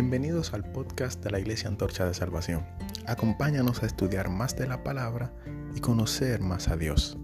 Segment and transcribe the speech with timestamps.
[0.00, 2.64] Bienvenidos al podcast de la Iglesia Antorcha de Salvación.
[3.08, 5.34] Acompáñanos a estudiar más de la palabra
[5.74, 7.18] y conocer más a Dios.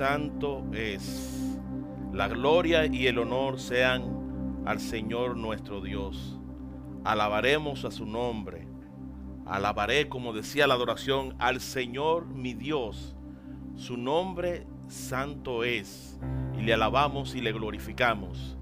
[0.00, 1.58] Santo es.
[2.10, 6.40] La gloria y el honor sean al Señor nuestro Dios.
[7.04, 8.66] Alabaremos a su nombre.
[9.44, 13.14] Alabaré, como decía la adoración, al Señor mi Dios.
[13.76, 16.18] Su nombre santo es.
[16.58, 18.56] Y le alabamos y le glorificamos.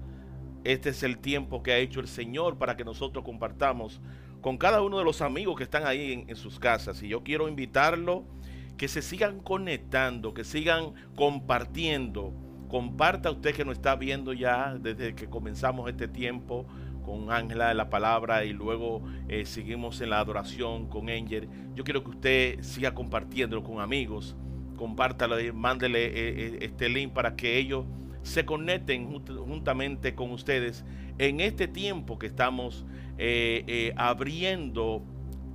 [0.65, 4.01] Este es el tiempo que ha hecho el Señor para que nosotros compartamos
[4.41, 7.01] con cada uno de los amigos que están ahí en, en sus casas.
[7.01, 8.25] Y yo quiero invitarlo
[8.79, 12.33] que se sigan conectando, que sigan compartiendo.
[12.69, 16.65] Comparta usted que nos está viendo ya desde que comenzamos este tiempo
[17.03, 21.49] con Ángela de la palabra y luego eh, seguimos en la adoración con Angel.
[21.75, 24.37] Yo quiero que usted siga compartiéndolo con amigos.
[24.77, 27.85] Compártalo y mándele eh, eh, este link para que ellos
[28.21, 30.85] se conecten juntamente con ustedes
[31.17, 32.85] en este tiempo que estamos
[33.97, 35.03] abriendo,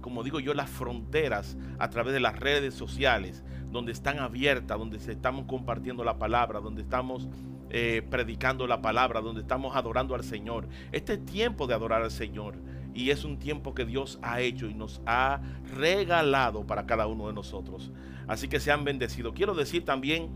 [0.04, 5.00] como digo yo, las fronteras a través de las redes sociales, donde están abiertas, donde
[5.00, 7.26] se estamos compartiendo la palabra, donde estamos
[7.70, 10.68] eh, predicando la palabra, donde estamos adorando al Señor.
[10.92, 12.56] Este es tiempo de adorar al Señor
[12.92, 15.40] y es un tiempo que Dios ha hecho y nos ha
[15.74, 17.90] regalado para cada uno de nosotros.
[18.28, 19.32] Así que sean bendecidos.
[19.32, 20.28] Quiero decir también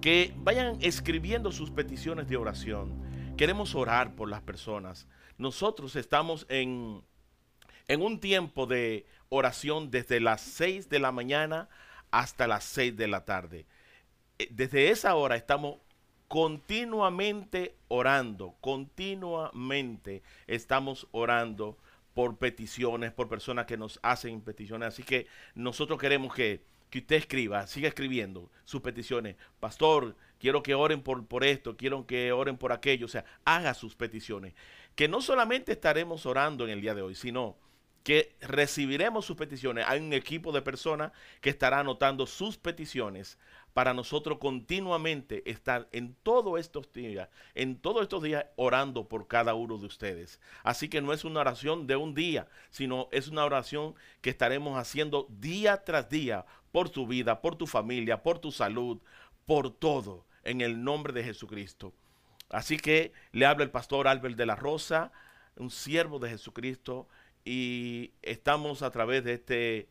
[0.00, 3.00] que vayan escribiendo sus peticiones de oración.
[3.36, 5.06] Queremos orar por las personas.
[5.38, 7.04] Nosotros estamos en,
[7.88, 11.68] en un tiempo de oración desde las 6 de la mañana
[12.10, 13.66] hasta las 6 de la tarde.
[14.38, 15.78] Eh, Desde esa hora estamos
[16.28, 21.76] continuamente orando, continuamente estamos orando
[22.14, 24.88] por peticiones, por personas que nos hacen peticiones.
[24.88, 29.36] Así que nosotros queremos que, que usted escriba, siga escribiendo sus peticiones.
[29.58, 33.06] Pastor, quiero que oren por, por esto, quiero que oren por aquello.
[33.06, 34.54] O sea, haga sus peticiones.
[34.94, 37.56] Que no solamente estaremos orando en el día de hoy, sino
[38.02, 39.84] que recibiremos sus peticiones.
[39.86, 43.38] Hay un equipo de personas que estará anotando sus peticiones
[43.72, 49.54] para nosotros continuamente estar en todos estos días, en todos estos días orando por cada
[49.54, 50.40] uno de ustedes.
[50.64, 54.76] Así que no es una oración de un día, sino es una oración que estaremos
[54.76, 59.00] haciendo día tras día por tu vida, por tu familia, por tu salud,
[59.46, 61.92] por todo, en el nombre de Jesucristo.
[62.48, 65.12] Así que le habla el pastor Albert de la Rosa,
[65.56, 67.08] un siervo de Jesucristo,
[67.44, 69.88] y estamos a través de este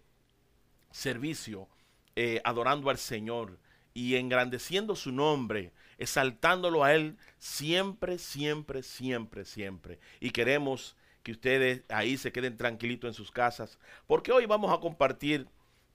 [0.92, 1.68] servicio
[2.16, 3.60] eh, adorando al Señor
[3.94, 10.00] y engrandeciendo su nombre, exaltándolo a Él siempre, siempre, siempre, siempre.
[10.20, 14.80] Y queremos que ustedes ahí se queden tranquilitos en sus casas, porque hoy vamos a
[14.80, 15.48] compartir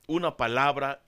[0.07, 1.03] una palabra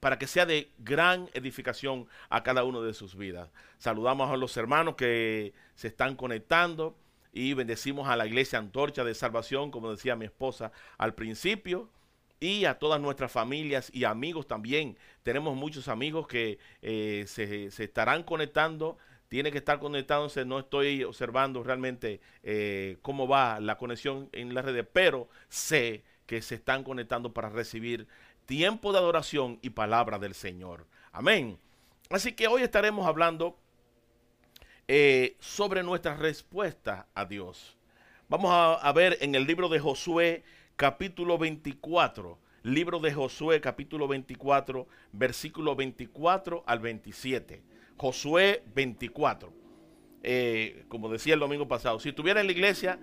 [0.00, 3.50] para que sea de gran edificación a cada uno de sus vidas.
[3.78, 6.96] Saludamos a los hermanos que se están conectando
[7.32, 11.88] y bendecimos a la iglesia Antorcha de Salvación, como decía mi esposa al principio,
[12.40, 14.98] y a todas nuestras familias y amigos también.
[15.22, 18.98] Tenemos muchos amigos que eh, se, se estarán conectando
[19.32, 20.44] tiene que estar conectándose.
[20.44, 26.42] No estoy observando realmente eh, cómo va la conexión en las redes, pero sé que
[26.42, 28.06] se están conectando para recibir
[28.44, 30.86] tiempo de adoración y palabra del Señor.
[31.12, 31.58] Amén.
[32.10, 33.56] Así que hoy estaremos hablando
[34.88, 37.76] eh, sobre nuestra respuesta a Dios.
[38.28, 40.42] Vamos a, ver en el libro de Josué
[40.76, 47.62] capítulo 24, libro de Josué capítulo 24, versículo 24 al 27.
[47.96, 49.52] Josué 24.
[50.22, 52.98] Eh, como decía el domingo pasado, si estuviera en la iglesia,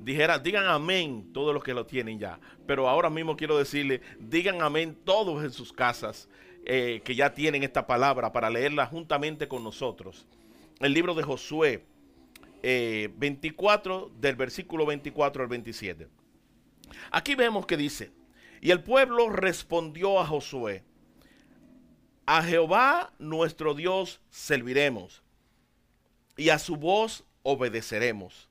[0.00, 2.38] dijera, digan amén todos los que lo tienen ya.
[2.66, 6.28] Pero ahora mismo quiero decirle, digan amén todos en sus casas
[6.66, 10.26] eh, que ya tienen esta palabra para leerla juntamente con nosotros.
[10.80, 11.84] El libro de Josué
[12.62, 16.08] eh, 24, del versículo 24 al 27.
[17.10, 18.10] Aquí vemos que dice,
[18.60, 20.82] y el pueblo respondió a Josué,
[22.26, 25.22] a Jehová nuestro Dios serviremos
[26.36, 28.48] y a su voz obedeceremos.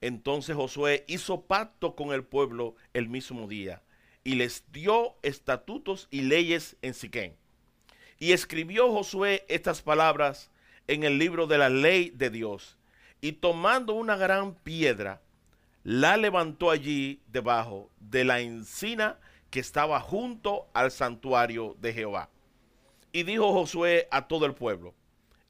[0.00, 3.82] Entonces Josué hizo pacto con el pueblo el mismo día
[4.24, 7.36] y les dio estatutos y leyes en Siquén.
[8.18, 10.50] Y escribió Josué estas palabras
[10.88, 12.76] en el libro de la ley de Dios.
[13.20, 15.20] Y tomando una gran piedra,
[15.82, 19.18] la levantó allí debajo de la encina
[19.50, 22.28] que estaba junto al santuario de Jehová.
[23.12, 24.94] Y dijo Josué a todo el pueblo,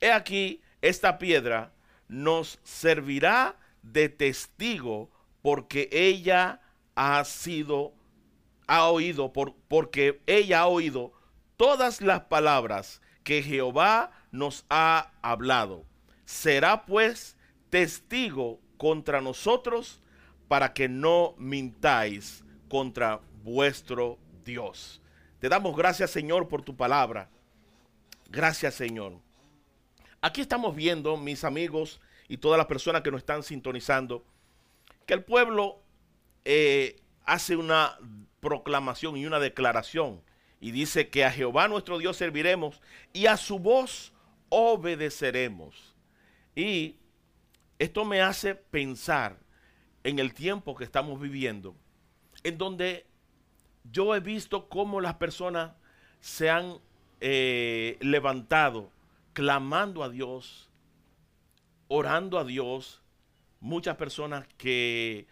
[0.00, 1.72] he aquí, esta piedra
[2.08, 5.10] nos servirá de testigo
[5.42, 6.60] porque ella
[6.94, 7.92] ha sido,
[8.66, 11.12] ha oído, por, porque ella ha oído
[11.56, 15.84] todas las palabras que Jehová nos ha hablado.
[16.24, 17.36] Será pues
[17.70, 20.00] testigo contra nosotros
[20.48, 25.00] para que no mintáis contra vuestro Dios.
[25.38, 27.28] Te damos gracias Señor por tu palabra.
[28.28, 29.20] Gracias Señor.
[30.20, 34.24] Aquí estamos viendo, mis amigos y todas las personas que nos están sintonizando,
[35.06, 35.80] que el pueblo
[36.44, 37.98] eh, hace una
[38.40, 40.22] proclamación y una declaración
[40.60, 42.80] y dice que a Jehová nuestro Dios serviremos
[43.12, 44.12] y a su voz
[44.48, 45.94] obedeceremos.
[46.54, 46.96] Y
[47.78, 49.38] esto me hace pensar
[50.04, 51.76] en el tiempo que estamos viviendo,
[52.44, 53.06] en donde
[53.90, 55.72] yo he visto cómo las personas
[56.20, 56.78] se han
[57.20, 58.90] eh, levantado
[59.32, 60.70] clamando a Dios,
[61.88, 63.02] orando a Dios,
[63.60, 65.26] muchas personas que,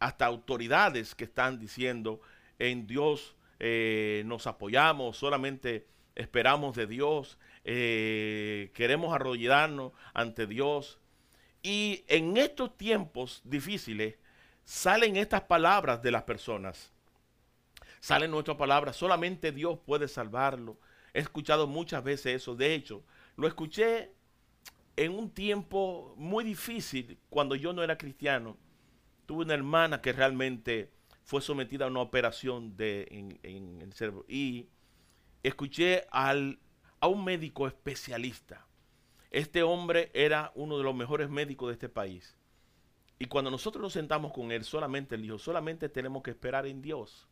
[0.00, 2.20] hasta autoridades que están diciendo,
[2.58, 11.00] en Dios eh, nos apoyamos, solamente esperamos de Dios, eh, queremos arrodillarnos ante Dios.
[11.62, 14.16] Y en estos tiempos difíciles
[14.64, 16.94] salen estas palabras de las personas
[18.04, 20.78] salen nuestras palabras, solamente Dios puede salvarlo.
[21.14, 22.54] He escuchado muchas veces eso.
[22.54, 23.02] De hecho,
[23.34, 24.12] lo escuché
[24.94, 28.58] en un tiempo muy difícil cuando yo no era cristiano.
[29.24, 30.90] Tuve una hermana que realmente
[31.22, 33.08] fue sometida a una operación de,
[33.42, 34.68] en, el cerebro y
[35.42, 36.58] escuché al,
[37.04, 38.66] a un médico especialista.
[39.30, 42.34] Este hombre era uno de los mejores médicos de este país.
[43.18, 46.80] Y cuando nosotros nos sentamos con él, solamente él dijo, solamente tenemos que esperar en
[46.80, 47.28] Dios.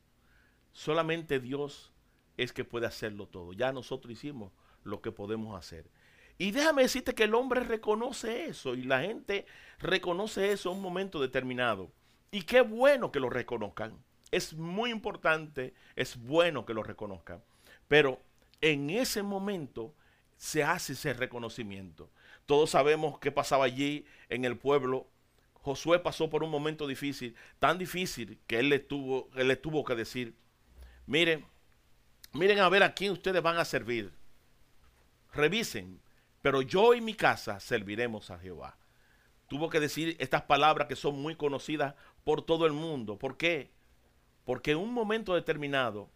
[0.73, 1.91] Solamente Dios
[2.37, 3.55] es que puede hacerlo todo.
[3.55, 4.53] Ya nosotros hicimos
[4.85, 5.91] lo que podemos hacer.
[6.37, 9.47] Y déjame decirte que el hombre reconoce eso y la gente
[9.79, 11.91] reconoce eso en un momento determinado.
[12.31, 14.05] Y qué bueno que lo reconozcan.
[14.33, 17.43] Es muy importante, es bueno que lo reconozcan.
[17.89, 18.21] Pero
[18.63, 19.95] en ese momento
[20.37, 22.11] se hace ese reconocimiento.
[22.47, 25.07] Todos sabemos qué pasaba allí en el pueblo.
[25.55, 29.85] Josué pasó por un momento difícil, tan difícil que él le tuvo, él le tuvo
[29.85, 30.35] que decir,
[31.07, 31.45] Miren,
[32.33, 34.13] miren a ver a quién ustedes van a servir.
[35.33, 36.01] Revisen,
[36.41, 38.77] pero yo y mi casa serviremos a Jehová.
[39.49, 43.19] Tuvo que decir estas palabras que son muy conocidas por todo el mundo.
[43.19, 43.71] ¿Por qué?
[44.45, 46.11] Porque en un momento determinado,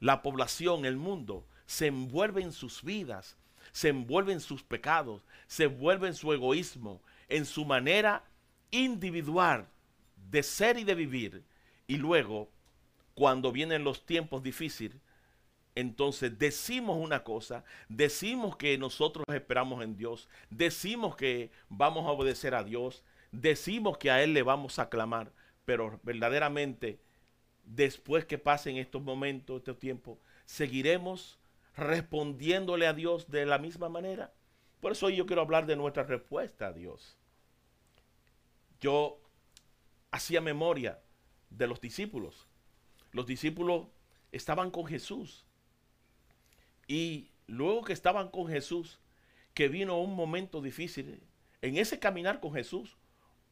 [0.00, 3.36] la población, el mundo, se envuelve en sus vidas,
[3.72, 8.24] se envuelve en sus pecados, se envuelve en su egoísmo, en su manera
[8.70, 9.66] individual
[10.30, 11.42] de ser y de vivir.
[11.86, 12.48] Y luego
[13.14, 14.98] cuando vienen los tiempos difíciles,
[15.74, 22.54] entonces decimos una cosa, decimos que nosotros esperamos en Dios, decimos que vamos a obedecer
[22.54, 25.32] a Dios, decimos que a Él le vamos a clamar,
[25.66, 26.98] pero verdaderamente
[27.64, 31.38] después que pasen estos momentos, estos tiempos, seguiremos
[31.76, 34.32] respondiéndole a Dios de la misma manera.
[34.80, 37.16] Por eso yo quiero hablar de nuestra respuesta a Dios.
[38.80, 39.20] Yo
[40.10, 41.00] hacía memoria
[41.50, 42.46] de los discípulos
[43.16, 43.86] los discípulos
[44.30, 45.46] estaban con Jesús.
[46.86, 49.00] Y luego que estaban con Jesús,
[49.54, 51.22] que vino un momento difícil,
[51.62, 52.98] en ese caminar con Jesús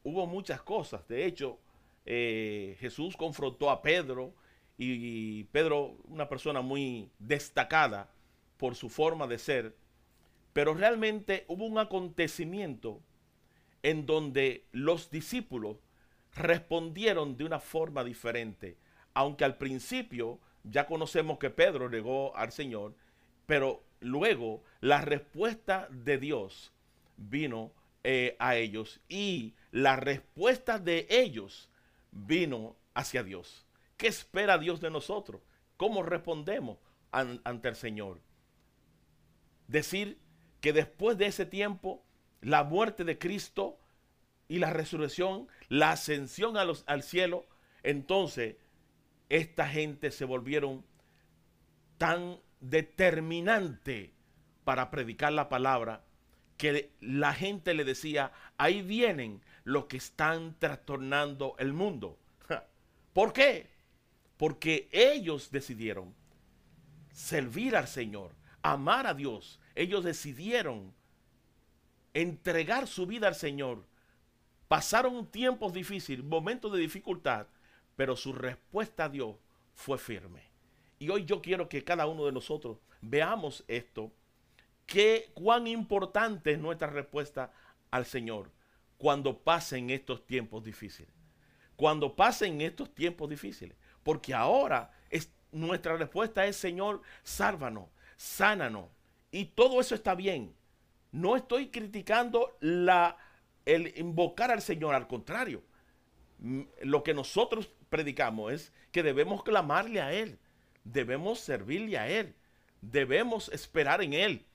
[0.03, 1.07] hubo muchas cosas.
[1.07, 1.59] De hecho,
[2.05, 4.35] eh, Jesús confrontó a Pedro
[4.77, 8.13] y Pedro, una persona muy destacada
[8.57, 9.75] por su forma de ser,
[10.53, 13.01] Pero realmente hubo un acontecimiento
[13.83, 15.77] en donde los discípulos
[16.33, 18.77] respondieron de una forma diferente.
[19.13, 22.95] Aunque al principio ya conocemos que Pedro negó al Señor,
[23.45, 26.71] pero luego la respuesta de Dios
[27.17, 27.71] vino
[28.03, 31.69] eh, a ellos y la respuesta de ellos
[32.11, 33.65] vino hacia Dios.
[33.97, 35.41] ¿Qué espera Dios de nosotros?
[35.77, 36.77] ¿Cómo respondemos
[37.11, 38.19] an- ante el Señor?
[39.67, 40.19] Decir
[40.61, 42.03] que después de ese tiempo,
[42.41, 43.79] la muerte de Cristo
[44.47, 47.45] y la resurrección, la ascensión al cielo,
[47.83, 48.55] entonces
[49.29, 50.85] esta gente se volvieron
[51.97, 54.13] tan determinante
[54.63, 56.03] para predicar la palabra
[56.57, 62.17] que la gente le decía, ahí vienen los que están trastornando el mundo.
[63.13, 63.69] ¿Por qué?
[64.37, 66.13] Porque ellos decidieron
[67.11, 69.59] servir al Señor, amar a Dios.
[69.75, 70.93] Ellos decidieron
[72.13, 73.85] entregar su vida al Señor.
[74.67, 77.45] Pasaron tiempos difíciles, momentos de dificultad,
[77.95, 79.35] pero su respuesta a Dios
[79.75, 80.41] fue firme.
[80.97, 84.11] Y hoy yo quiero que cada uno de nosotros veamos esto,
[84.87, 87.53] que cuán importante es nuestra respuesta
[87.91, 88.51] al Señor
[88.97, 91.13] cuando pasen estos tiempos difíciles.
[91.75, 93.77] Cuando pasen estos tiempos difíciles.
[94.01, 98.89] Porque ahora es, nuestra respuesta es, Señor, sálvanos, sánanos.
[99.31, 100.55] Y todo eso está bien.
[101.11, 103.17] No estoy criticando la,
[103.65, 105.63] el invocar al Señor, al contrario.
[106.41, 110.39] M- Lo que nosotros predicamos es que debemos clamarle a Él,
[110.83, 112.35] debemos servirle a Él,
[112.81, 114.45] debemos esperar en Él.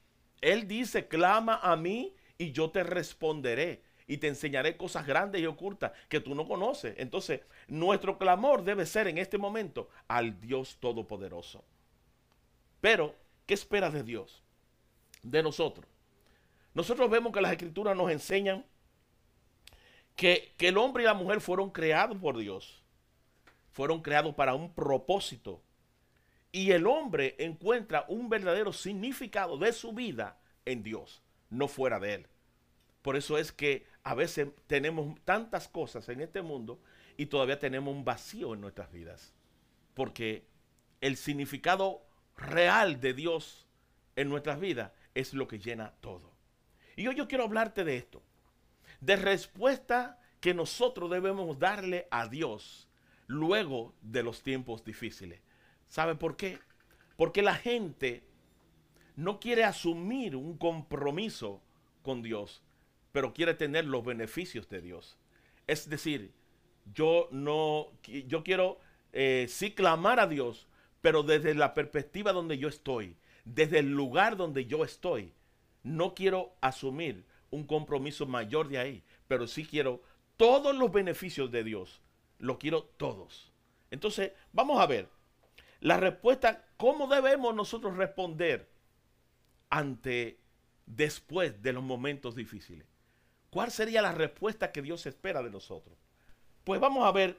[0.41, 5.47] Él dice, clama a mí y yo te responderé y te enseñaré cosas grandes y
[5.47, 6.95] ocultas que tú no conoces.
[6.99, 11.65] Entonces, nuestro clamor debe ser en este momento al Dios Todopoderoso.
[12.81, 13.15] Pero,
[13.51, 14.45] ¿qué esperas de Dios?
[15.25, 15.85] De nosotros.
[16.73, 18.65] Nosotros vemos que las escrituras nos enseñan
[20.15, 22.81] que, que el hombre y la mujer fueron creados por Dios.
[23.73, 25.61] Fueron creados para un propósito.
[26.53, 32.15] Y el hombre encuentra un verdadero significado de su vida en Dios, no fuera de
[32.15, 32.27] él.
[33.03, 36.79] Por eso es que a veces tenemos tantas cosas en este mundo
[37.17, 39.33] y todavía tenemos un vacío en nuestras vidas.
[39.95, 40.45] Porque
[41.01, 42.07] el significado
[42.41, 43.67] real de Dios
[44.17, 46.33] en nuestras vidas es lo que llena todo.
[46.97, 48.23] Y hoy yo quiero hablarte de esto,
[49.01, 52.89] de respuesta que nosotros debemos darle a Dios
[53.27, 55.41] luego de los tiempos difíciles.
[55.89, 56.59] ¿Sabe por qué?
[57.17, 58.25] Porque la gente
[59.17, 61.61] no quiere asumir un compromiso
[62.03, 62.63] con Dios,
[63.13, 65.19] pero quiere tener los beneficios de Dios.
[65.67, 66.33] Es decir,
[66.95, 68.81] yo no, yo quiero
[69.13, 70.67] eh, sí clamar a Dios,
[71.01, 75.33] pero desde la perspectiva donde yo estoy, desde el lugar donde yo estoy.
[75.83, 80.03] No quiero asumir un compromiso mayor de ahí, pero sí quiero
[80.37, 82.01] todos los beneficios de Dios.
[82.39, 83.51] Lo quiero todos.
[83.91, 85.09] Entonces, vamos a ver
[85.81, 88.69] la respuesta, ¿cómo debemos nosotros responder
[89.71, 90.39] ante
[90.85, 92.87] después de los momentos difíciles?
[93.49, 95.97] ¿Cuál sería la respuesta que Dios espera de nosotros?
[96.65, 97.39] Pues vamos a ver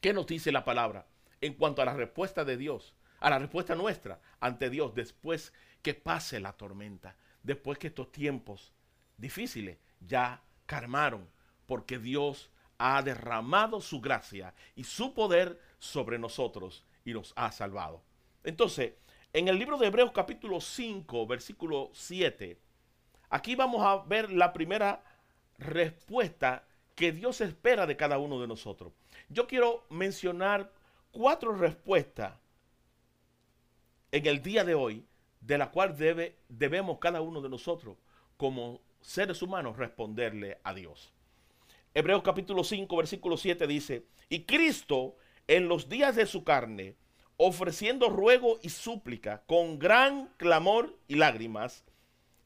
[0.00, 1.06] qué nos dice la palabra
[1.40, 5.94] en cuanto a la respuesta de Dios, a la respuesta nuestra ante Dios después que
[5.94, 8.72] pase la tormenta, después que estos tiempos
[9.16, 11.28] difíciles ya calmaron,
[11.66, 18.02] porque Dios ha derramado su gracia y su poder sobre nosotros y nos ha salvado.
[18.44, 18.92] Entonces,
[19.32, 22.58] en el libro de Hebreos capítulo 5, versículo 7,
[23.30, 25.04] aquí vamos a ver la primera
[25.58, 28.92] respuesta que Dios espera de cada uno de nosotros.
[29.28, 30.72] Yo quiero mencionar
[31.12, 32.34] cuatro respuestas
[34.12, 35.04] en el día de hoy
[35.40, 37.96] de la cual debe, debemos cada uno de nosotros
[38.36, 41.12] como seres humanos responderle a Dios.
[41.94, 45.16] Hebreos capítulo 5, versículo 7 dice, y Cristo
[45.46, 46.94] en los días de su carne,
[47.36, 51.84] ofreciendo ruego y súplica con gran clamor y lágrimas,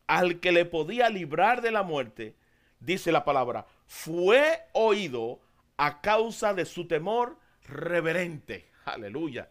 [0.06, 2.36] al que le podía librar de la muerte,
[2.80, 5.40] dice la palabra, fue oído
[5.76, 8.70] a causa de su temor reverente.
[8.84, 9.50] Aleluya.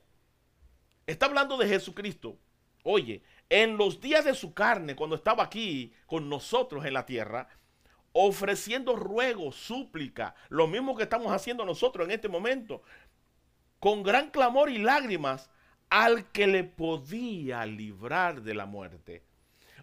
[1.06, 2.38] Está hablando de Jesucristo.
[2.84, 7.50] Oye, en los días de su carne, cuando estaba aquí con nosotros en la tierra,
[8.13, 12.84] ofreciendo ruego, súplica, lo mismo que estamos haciendo nosotros en este momento,
[13.80, 15.50] con gran clamor y lágrimas
[15.89, 19.24] al que le podía librar de la muerte.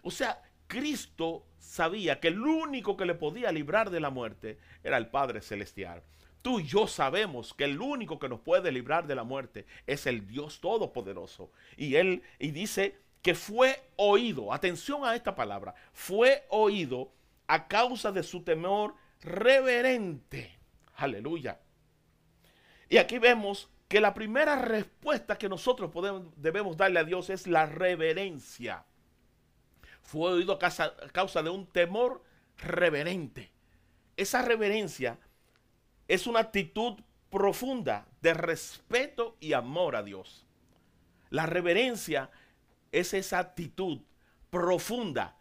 [0.01, 4.97] O sea, Cristo sabía que el único que le podía librar de la muerte era
[4.97, 6.03] el Padre Celestial.
[6.41, 10.05] Tú y yo sabemos que el único que nos puede librar de la muerte es
[10.07, 11.51] el Dios Todopoderoso.
[11.75, 17.11] Y Él y dice que fue oído, atención a esta palabra, fue oído
[17.47, 20.57] a causa de su temor reverente.
[20.95, 21.59] Aleluya.
[22.87, 27.47] Y aquí vemos que la primera respuesta que nosotros podemos, debemos darle a Dios es
[27.47, 28.85] la reverencia.
[30.01, 32.23] Fue oído a causa, a causa de un temor
[32.57, 33.51] reverente.
[34.15, 35.17] Esa reverencia
[36.09, 40.45] es una actitud profunda de respeto y amor a Dios.
[41.29, 42.31] La reverencia
[42.91, 43.99] es esa actitud
[44.49, 45.37] profunda.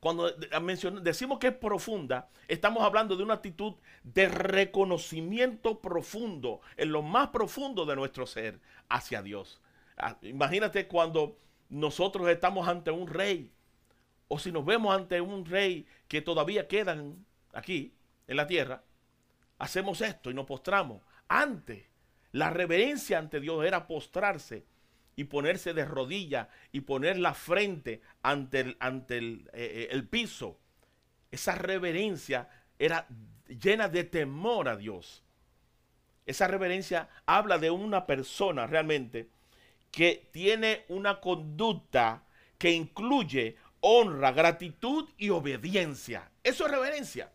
[0.00, 7.02] Cuando decimos que es profunda, estamos hablando de una actitud de reconocimiento profundo, en lo
[7.02, 9.60] más profundo de nuestro ser hacia Dios.
[9.96, 11.38] Ah, imagínate cuando
[11.68, 13.52] nosotros estamos ante un rey,
[14.26, 17.94] o si nos vemos ante un rey que todavía quedan aquí
[18.26, 18.82] en la tierra,
[19.62, 21.02] hacemos esto y nos postramos.
[21.28, 21.84] Antes,
[22.32, 24.64] la reverencia ante Dios era postrarse
[25.14, 30.08] y ponerse de rodilla y poner la frente ante el, ante el, eh, eh, el
[30.08, 30.58] piso.
[31.30, 33.06] Esa reverencia era
[33.46, 35.22] llena de temor a Dios.
[36.26, 39.28] Esa reverencia habla de una persona realmente
[39.92, 42.24] que tiene una conducta
[42.58, 46.30] que incluye honra, gratitud y obediencia.
[46.42, 47.30] Eso es reverencia.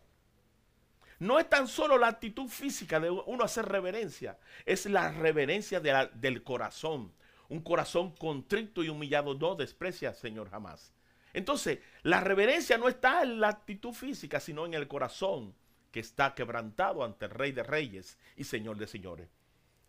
[1.18, 6.42] No es tan solo la actitud física de uno hacer reverencia, es la reverencia del
[6.44, 7.12] corazón.
[7.48, 10.92] Un corazón contrito y humillado no desprecia, Señor, jamás.
[11.32, 15.54] Entonces, la reverencia no está en la actitud física, sino en el corazón
[15.90, 19.28] que está quebrantado ante el Rey de Reyes y Señor de Señores.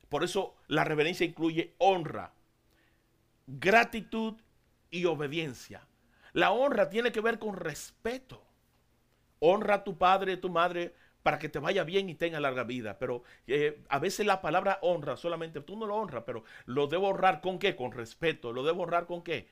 [0.07, 2.33] Por eso la reverencia incluye honra,
[3.45, 4.35] gratitud
[4.89, 5.85] y obediencia.
[6.33, 8.43] La honra tiene que ver con respeto.
[9.39, 12.63] Honra a tu padre y tu madre para que te vaya bien y tenga larga
[12.63, 12.97] vida.
[12.97, 17.09] Pero eh, a veces la palabra honra solamente, tú no lo honras, pero lo debo
[17.09, 17.75] honrar con qué?
[17.75, 18.53] Con respeto.
[18.53, 19.49] ¿Lo debo honrar con qué?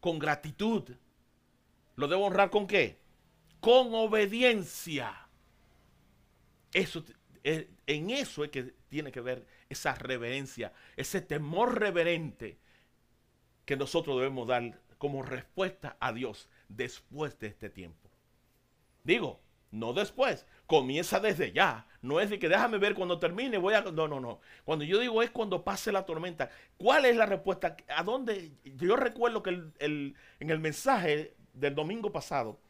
[0.00, 0.90] Con gratitud.
[1.96, 2.98] ¿Lo debo honrar con qué?
[3.60, 5.28] Con obediencia.
[6.72, 7.04] Eso,
[7.44, 12.58] eh, en eso es que tiene que ver esa reverencia, ese temor reverente
[13.64, 18.10] que nosotros debemos dar como respuesta a Dios después de este tiempo.
[19.02, 19.40] Digo,
[19.74, 21.88] no después, comienza desde ya.
[22.00, 23.80] No es de que déjame ver cuando termine, voy a...
[23.80, 24.40] No, no, no.
[24.64, 26.48] Cuando yo digo es cuando pase la tormenta.
[26.76, 27.76] ¿Cuál es la respuesta?
[27.88, 28.52] ¿A dónde?
[28.62, 32.60] Yo recuerdo que en el mensaje del domingo pasado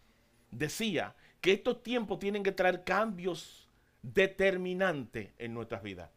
[0.51, 3.69] decía que estos tiempos tienen que traer cambios
[4.01, 6.11] determinantes en nuestras vidas.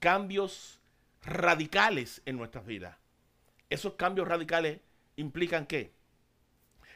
[0.00, 0.82] Cambios
[1.22, 2.98] radicales en nuestras vidas.
[3.70, 4.80] Esos cambios radicales
[5.16, 5.94] implican qué?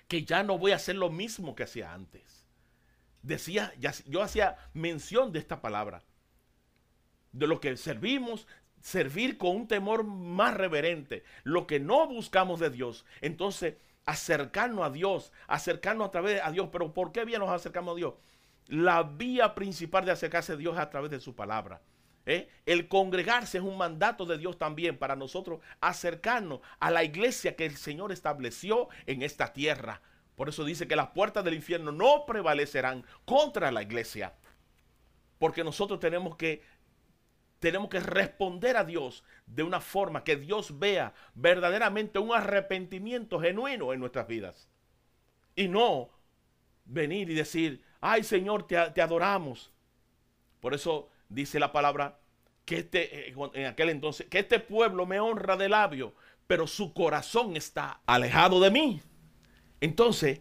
[0.09, 2.38] Que ya no voy a hacer lo mismo que hacía antes
[3.23, 3.73] decía,
[4.07, 6.03] yo hacía mención de esta palabra,
[7.33, 8.47] de lo que servimos,
[8.81, 13.05] servir con un temor más reverente, lo que no buscamos de Dios.
[13.21, 13.75] Entonces,
[14.09, 16.69] acercarnos a Dios, acercarnos a través de Dios.
[16.73, 18.15] Pero ¿por qué bien nos acercamos a Dios?
[18.67, 21.83] La vía principal de acercarse a Dios es a través de su palabra.
[22.25, 22.49] ¿eh?
[22.65, 27.67] El congregarse es un mandato de Dios también para nosotros acercarnos a la iglesia que
[27.67, 30.01] el Señor estableció en esta tierra.
[30.39, 34.35] Por eso dice que las puertas del infierno no prevalecerán contra la iglesia.
[35.41, 36.63] Porque nosotros tenemos que
[37.59, 43.93] tenemos que responder a Dios de una forma que Dios vea verdaderamente un arrepentimiento genuino
[43.93, 44.69] en nuestras vidas.
[45.57, 46.09] Y no
[46.85, 49.73] venir y decir, ay Señor, te, te adoramos.
[50.61, 52.17] Por eso dice la palabra
[52.65, 56.15] que este, en aquel entonces, que este pueblo me honra de labio,
[56.47, 59.03] pero su corazón está alejado de mí.
[59.81, 60.41] Entonces,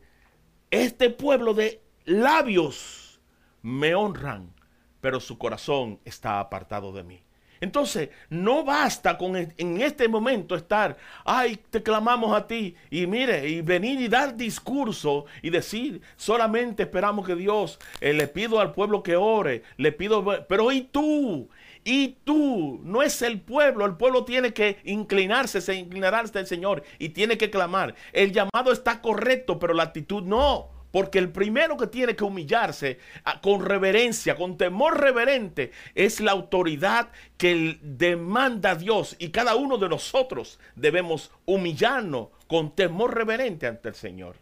[0.72, 3.20] este pueblo de labios
[3.62, 4.54] me honran,
[5.02, 7.24] pero su corazón está apartado de mí.
[7.60, 13.50] Entonces, no basta con en este momento estar, ay, te clamamos a ti y mire,
[13.50, 18.74] y venir y dar discurso y decir, solamente esperamos que Dios, eh, le pido al
[18.74, 21.50] pueblo que ore, le pido, pero ¿y tú?
[21.90, 26.46] Y tú, no es el pueblo, el pueblo tiene que inclinarse, se inclinará ante el
[26.46, 27.96] Señor y tiene que clamar.
[28.12, 30.68] El llamado está correcto, pero la actitud no.
[30.92, 36.34] Porque el primero que tiene que humillarse ah, con reverencia, con temor reverente, es la
[36.34, 39.16] autoridad que demanda Dios.
[39.18, 44.36] Y cada uno de nosotros debemos humillarnos con temor reverente ante el Señor.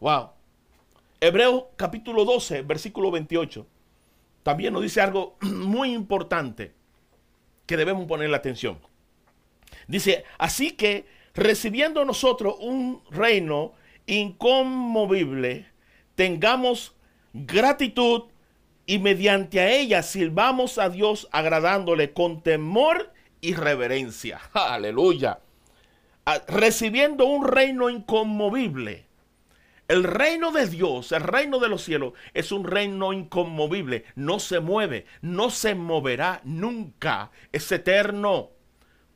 [0.00, 0.30] Wow.
[1.20, 3.64] Hebreos capítulo 12, versículo 28
[4.42, 6.72] también nos dice algo muy importante
[7.66, 8.78] que debemos ponerle atención.
[9.88, 13.72] Dice, así que recibiendo nosotros un reino
[14.06, 15.66] inconmovible,
[16.14, 16.94] tengamos
[17.32, 18.24] gratitud
[18.84, 24.40] y mediante a ella sirvamos a Dios agradándole con temor y reverencia.
[24.52, 25.40] Aleluya.
[26.26, 29.06] a- recibiendo un reino inconmovible.
[29.92, 34.06] El reino de Dios, el reino de los cielos, es un reino inconmovible.
[34.14, 37.30] No se mueve, no se moverá nunca.
[37.52, 38.52] Es eterno.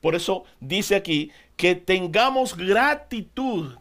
[0.02, 3.74] Por eso dice aquí que tengamos gratitud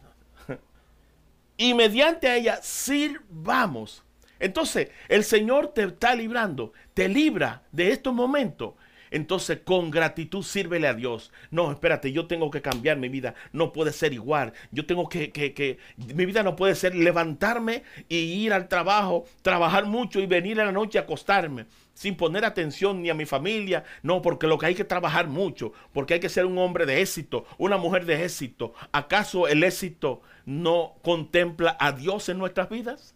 [1.58, 4.02] y mediante ella sirvamos.
[4.38, 8.72] Entonces, el Señor te está librando, te libra de estos momentos.
[9.10, 11.32] Entonces, con gratitud sírvele a Dios.
[11.50, 13.34] No, espérate, yo tengo que cambiar mi vida.
[13.52, 14.52] No puede ser igual.
[14.72, 15.78] Yo tengo que, que, que,
[16.14, 20.64] mi vida no puede ser levantarme y ir al trabajo, trabajar mucho y venir a
[20.64, 21.66] la noche a acostarme
[21.96, 23.84] sin poner atención ni a mi familia.
[24.02, 27.00] No, porque lo que hay que trabajar mucho, porque hay que ser un hombre de
[27.00, 28.74] éxito, una mujer de éxito.
[28.92, 33.14] ¿Acaso el éxito no contempla a Dios en nuestras vidas?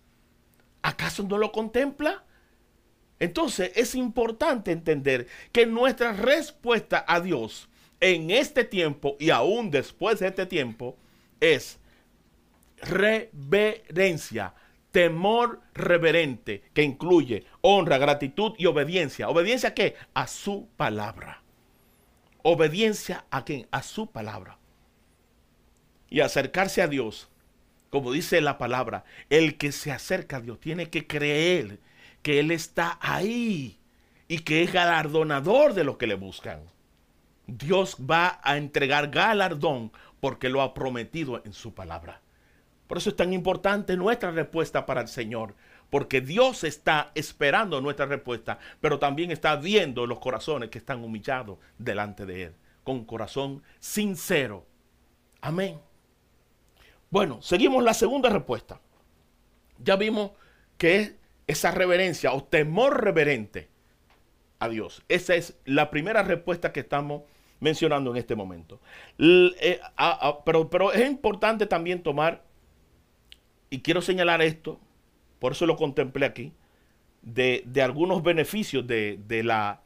[0.82, 2.24] ¿Acaso no lo contempla?
[3.20, 7.68] Entonces es importante entender que nuestra respuesta a Dios
[8.00, 10.96] en este tiempo y aún después de este tiempo
[11.38, 11.78] es
[12.80, 14.54] reverencia,
[14.90, 19.28] temor reverente que incluye honra, gratitud y obediencia.
[19.28, 19.96] ¿Obediencia a qué?
[20.14, 21.42] A su palabra.
[22.42, 23.68] Obediencia a quién?
[23.70, 24.58] A su palabra.
[26.08, 27.28] Y acercarse a Dios,
[27.90, 31.80] como dice la palabra, el que se acerca a Dios tiene que creer
[32.22, 33.78] que Él está ahí
[34.28, 36.60] y que es galardonador de los que le buscan.
[37.46, 42.20] Dios va a entregar galardón porque lo ha prometido en su palabra.
[42.86, 45.54] Por eso es tan importante nuestra respuesta para el Señor,
[45.90, 51.58] porque Dios está esperando nuestra respuesta, pero también está viendo los corazones que están humillados
[51.78, 52.54] delante de Él,
[52.84, 54.66] con corazón sincero.
[55.40, 55.80] Amén.
[57.10, 58.80] Bueno, seguimos la segunda respuesta.
[59.78, 60.32] Ya vimos
[60.78, 61.14] que es
[61.50, 63.68] esa reverencia o temor reverente
[64.60, 65.02] a Dios.
[65.08, 67.22] Esa es la primera respuesta que estamos
[67.58, 68.80] mencionando en este momento.
[69.18, 69.80] Eh,
[70.44, 72.44] pero, pero es importante también tomar,
[73.68, 74.78] y quiero señalar esto,
[75.40, 76.52] por eso lo contemplé aquí,
[77.22, 79.82] de, de algunos beneficios de, de la,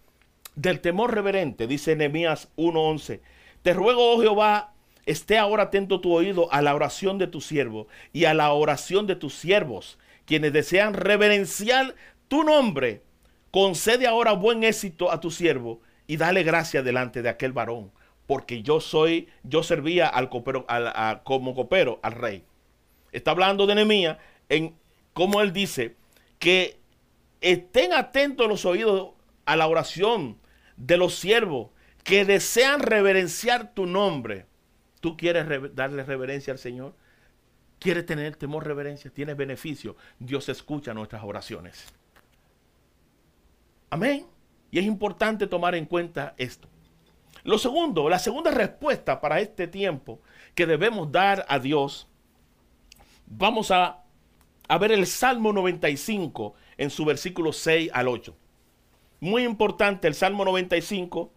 [0.57, 1.66] del temor reverente.
[1.66, 3.20] Dice Nehemías 1.11,
[3.62, 4.74] te ruego, oh Jehová,
[5.07, 9.07] esté ahora atento tu oído a la oración de tu siervo y a la oración
[9.07, 11.95] de tus siervos, quienes desean reverenciar
[12.29, 13.03] tu nombre.
[13.51, 17.93] Concede ahora buen éxito a tu siervo y dale gracia delante de aquel varón,
[18.27, 20.67] porque yo soy, yo servía al copero,
[21.25, 22.45] como copero al rey.
[23.13, 24.75] Está hablando de Nehemías en
[25.13, 25.97] cómo él dice
[26.39, 26.79] que
[27.41, 29.13] estén atentos los oídos
[29.47, 30.39] a la oración
[30.77, 31.71] de los siervos
[32.03, 34.47] que desean reverenciar tu nombre.
[35.01, 36.95] ¿Tú quieres re- darle reverencia al Señor?
[37.85, 39.11] ¿Quieres tener temor, reverencia?
[39.11, 39.94] ¿Tienes beneficio?
[40.18, 41.85] Dios escucha nuestras oraciones.
[43.90, 44.25] Amén.
[44.70, 46.66] Y es importante tomar en cuenta esto.
[47.42, 50.18] Lo segundo, la segunda respuesta para este tiempo
[50.55, 52.09] que debemos dar a Dios,
[53.27, 54.03] vamos a,
[54.66, 58.35] a ver el Salmo 95 en su versículo 6 al 8.
[59.20, 61.31] Muy importante, el Salmo 95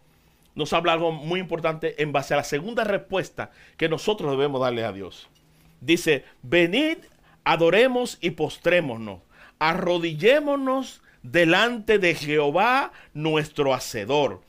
[0.54, 4.86] nos habla algo muy importante en base a la segunda respuesta que nosotros debemos darle
[4.86, 5.28] a Dios.
[5.80, 6.98] Dice, venid,
[7.44, 9.20] adoremos y postrémonos,
[9.58, 14.42] arrodillémonos delante de Jehová nuestro Hacedor,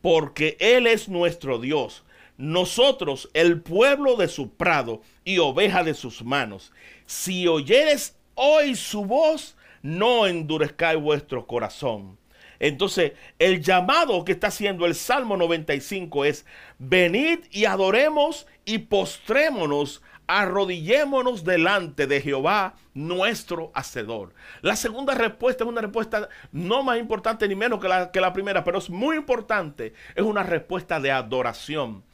[0.00, 2.04] porque Él es nuestro Dios,
[2.36, 6.72] nosotros el pueblo de su prado y oveja de sus manos.
[7.04, 12.18] Si oyeres hoy su voz, no endurezcáis vuestro corazón.
[12.58, 16.44] Entonces, el llamado que está haciendo el Salmo 95 es,
[16.78, 20.02] venid y adoremos y postrémonos,
[20.38, 24.32] arrodillémonos delante de Jehová, nuestro Hacedor.
[24.62, 28.32] La segunda respuesta es una respuesta no más importante ni menos que la, que la
[28.32, 29.92] primera, pero es muy importante.
[30.14, 32.04] Es una respuesta de adoración.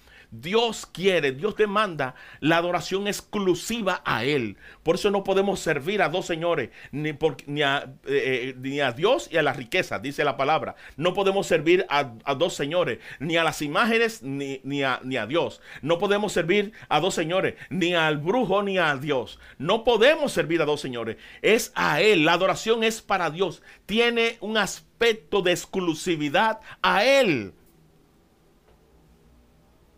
[0.40, 4.56] Dios quiere, Dios demanda la adoración exclusiva a Él.
[4.82, 8.92] Por eso no podemos servir a dos señores, ni, ni, a, eh, eh, ni a
[8.92, 10.76] Dios y a la riqueza, dice la palabra.
[10.96, 15.60] No podemos servir a, dos señores, ni a las imágenes, ni a, ni a Dios.
[15.82, 19.38] No podemos servir a dos señores, ni al brujo, ni a Dios.
[19.58, 21.16] No podemos servir a dos señores.
[21.42, 22.24] Es a Él.
[22.24, 23.62] La adoración es para Dios.
[23.86, 27.54] Tiene un aspecto de exclusividad a Él.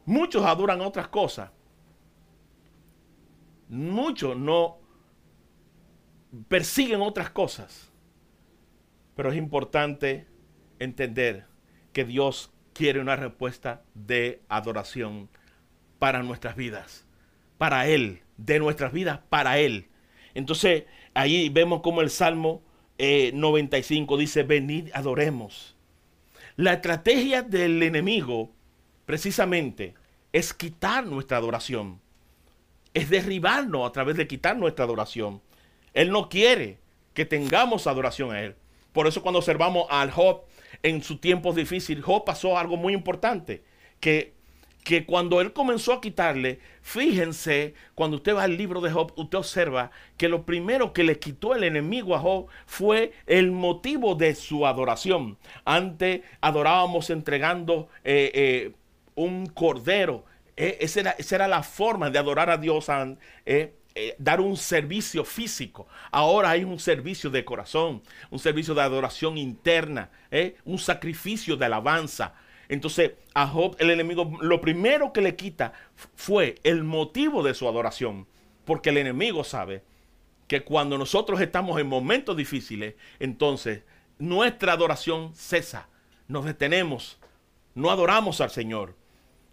[0.09, 1.51] Muchos adoran otras cosas.
[3.69, 4.79] Muchos no
[6.49, 7.93] persiguen otras cosas.
[9.15, 10.27] Pero es importante
[10.79, 11.45] entender
[11.93, 15.29] que Dios quiere una respuesta de adoración
[15.99, 17.05] para nuestras vidas.
[17.59, 19.89] Para Él, de nuestras vidas, para Él.
[20.33, 22.63] Entonces, ahí vemos como el Salmo
[22.97, 25.77] eh, 95 dice, venid, adoremos.
[26.57, 28.55] La estrategia del enemigo,
[29.09, 29.95] precisamente,
[30.35, 31.99] es quitar nuestra adoración.
[32.93, 35.41] Es derribarnos a través de quitar nuestra adoración.
[35.95, 36.77] Él no quiere
[37.15, 38.55] que tengamos adoración a Él.
[38.93, 40.43] Por eso cuando observamos al Job
[40.83, 43.65] en su tiempos difícil, Job pasó algo muy importante,
[43.99, 44.35] que,
[44.85, 49.39] que cuando él comenzó a quitarle, fíjense, cuando usted va al libro de Job, usted
[49.39, 54.35] observa que lo primero que le quitó el enemigo a Job fue el motivo de
[54.35, 55.39] su adoración.
[55.65, 58.73] Antes adorábamos entregando eh, eh,
[59.19, 60.25] un cordero.
[60.57, 62.87] Eh, esa, era, esa, era, la forma de adorar a Dios.
[63.45, 65.89] Eh, eh, dar un servicio físico.
[66.11, 70.11] Ahora hay un servicio de corazón, un servicio de adoración interna,
[70.65, 72.35] un sacrificio de alabanza.
[72.69, 75.73] Entonces, a Job, el enemigo, lo primero que le quita
[76.15, 78.27] fue el motivo de su adoración.
[78.65, 79.83] Porque el enemigo sabe
[80.47, 83.83] que cuando nosotros estamos en momentos difíciles, entonces
[84.19, 85.89] nuestra adoración cesa.
[86.29, 87.19] Nos detenemos.
[87.75, 88.98] No adoramos al Señor.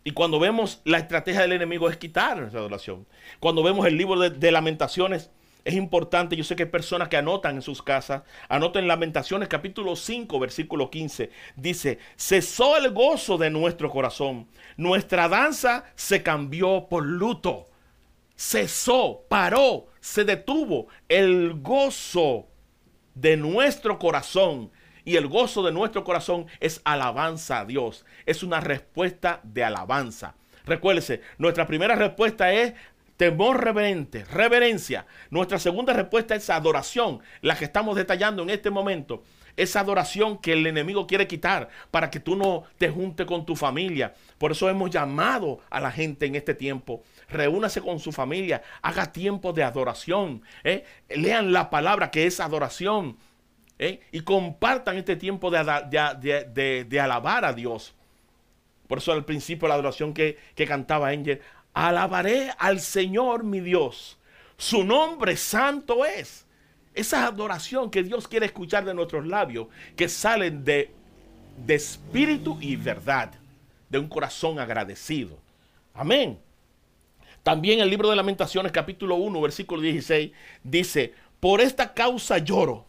[0.08, 3.08] Y cuando vemos la estrategia del enemigo es quitar nuestra adoración.
[3.40, 5.32] Cuando vemos el libro de, lamentaciones,
[5.64, 9.96] es importante, yo sé que hay personas que anotan en sus casas, anoten lamentaciones capítulo
[9.96, 17.04] 5, versículo 15, dice, cesó el gozo de nuestro corazón, nuestra danza se cambió por
[17.04, 17.68] luto,
[18.36, 22.46] cesó, paró, se detuvo el gozo
[23.16, 24.70] de nuestro corazón
[25.06, 28.06] y el gozo de nuestro corazón es alabanza a Dios.
[28.26, 30.36] Es una respuesta de alabanza.
[30.66, 32.74] Recuérdese, nuestra primera respuesta es
[33.18, 35.06] temor reverente, reverencia.
[35.30, 39.24] Nuestra segunda respuesta es adoración, la que estamos detallando en este momento.
[39.56, 43.56] Esa adoración que el enemigo quiere quitar para que tú no te juntes con tu
[43.56, 44.14] familia.
[44.38, 47.04] Por eso hemos llamado a la gente en este tiempo.
[47.30, 50.42] Reúnase con su familia, haga tiempo de adoración.
[50.66, 50.84] ¿eh?
[51.10, 53.18] Lean la palabra que es adoración.
[53.80, 54.02] ¿Eh?
[54.12, 57.94] y compartan este tiempo de, alabar a Dios.
[58.88, 61.42] Por eso al principio la adoración que, que cantaba Angel,
[61.74, 64.18] alabaré al Señor mi Dios,
[64.58, 66.46] su nombre santo es.
[66.94, 70.92] Esa adoración que Dios quiere escuchar de nuestros labios, que salen de,
[71.58, 73.34] de espíritu y verdad,
[73.90, 75.38] de un corazón agradecido.
[75.94, 76.40] Amén.
[77.44, 80.32] También el libro de lamentaciones capítulo 1 versículo 16
[80.64, 82.86] dice, por esta causa lloro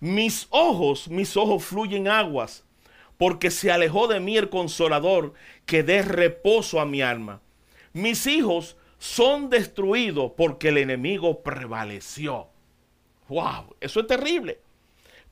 [0.00, 2.64] mis ojos, mis ojos fluyen aguas,
[3.18, 5.34] porque se alejó de mí el consolador
[5.66, 7.40] que dé reposo a mi alma.
[7.92, 12.48] Mis hijos son destruidos porque el enemigo prevaleció.
[13.28, 14.60] Wow, eso es terrible.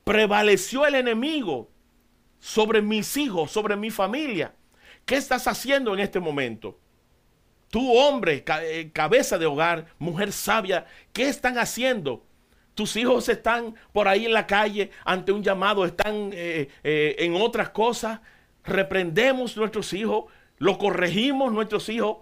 [0.03, 1.69] Prevaleció el enemigo
[2.39, 4.53] sobre mis hijos, sobre mi familia.
[5.05, 6.77] ¿Qué estás haciendo en este momento?
[7.69, 8.43] Tú, hombre,
[8.93, 12.23] cabeza de hogar, mujer sabia, ¿qué están haciendo?
[12.79, 17.35] Tus hijos están por ahí en la calle ante un llamado, están eh, eh, en
[17.35, 18.21] otras cosas.
[18.63, 22.19] Reprendemos nuestros hijos, lo corregimos nuestros hijos,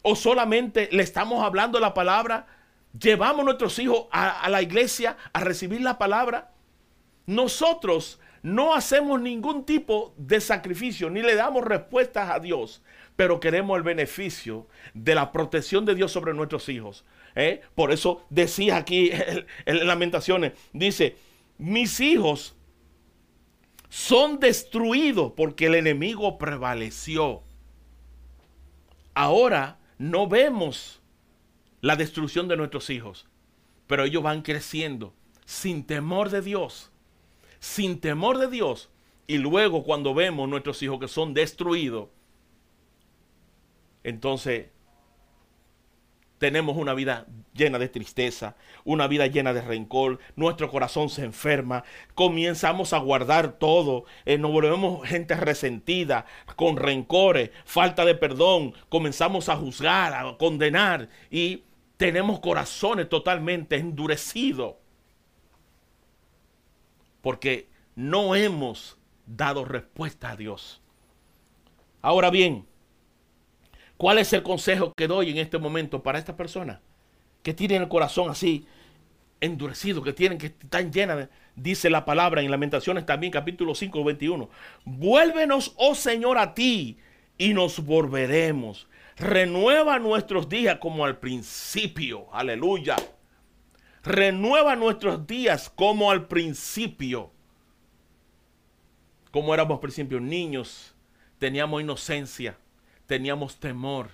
[0.00, 2.46] o solamente le estamos hablando la palabra.
[2.98, 6.52] Llevamos nuestros hijos a, a la iglesia a recibir la palabra.
[7.26, 12.80] Nosotros no hacemos ningún tipo de sacrificio, ni le damos respuestas a Dios,
[13.14, 17.04] pero queremos el beneficio de la protección de Dios sobre nuestros hijos.
[17.38, 17.62] ¿Eh?
[17.74, 19.10] Por eso decía aquí
[19.64, 21.16] en Lamentaciones, dice,
[21.56, 22.56] mis hijos
[23.88, 27.42] son destruidos porque el enemigo prevaleció.
[29.14, 31.00] Ahora no vemos
[31.80, 33.26] la destrucción de nuestros hijos,
[33.86, 36.90] pero ellos van creciendo sin temor de Dios,
[37.60, 38.90] sin temor de Dios.
[39.28, 42.08] Y luego cuando vemos nuestros hijos que son destruidos,
[44.02, 44.68] entonces
[46.38, 51.84] tenemos una vida llena de tristeza, una vida llena de rencor, nuestro corazón se enferma,
[52.14, 56.24] comenzamos a guardar todo, eh, nos volvemos gente resentida,
[56.56, 61.64] con rencores, falta de perdón, comenzamos a juzgar, a condenar y
[61.96, 64.76] tenemos corazones totalmente endurecidos
[67.20, 70.80] porque no hemos dado respuesta a Dios.
[72.00, 72.66] Ahora bien,
[73.98, 76.78] ¿Cuál es el consejo que doy en este momento para estas personas
[77.42, 78.64] que tienen el corazón así
[79.40, 84.48] endurecido, que tienen que están llenas dice la palabra en Lamentaciones también, capítulo 5, 21.
[84.84, 86.98] Vuélvenos, oh Señor, a ti
[87.38, 88.86] y nos volveremos.
[89.16, 92.32] Renueva nuestros días como al principio.
[92.32, 92.94] Aleluya.
[94.04, 97.32] Renueva nuestros días como al principio.
[99.32, 100.94] Como éramos al principio niños,
[101.40, 102.56] teníamos inocencia
[103.08, 104.10] teníamos temor.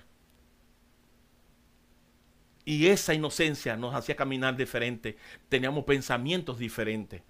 [2.63, 5.17] Y esa inocencia nos hacía caminar diferente.
[5.49, 7.21] Teníamos pensamientos diferentes.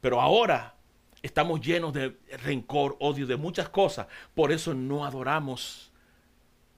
[0.00, 0.74] Pero ahora
[1.22, 4.08] estamos llenos de rencor, odio, de muchas cosas.
[4.34, 5.92] Por eso no adoramos,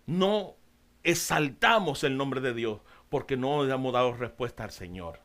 [0.06, 0.56] no
[1.02, 5.20] exaltamos el nombre de Dios, porque no le hemos dado respuesta al Señor.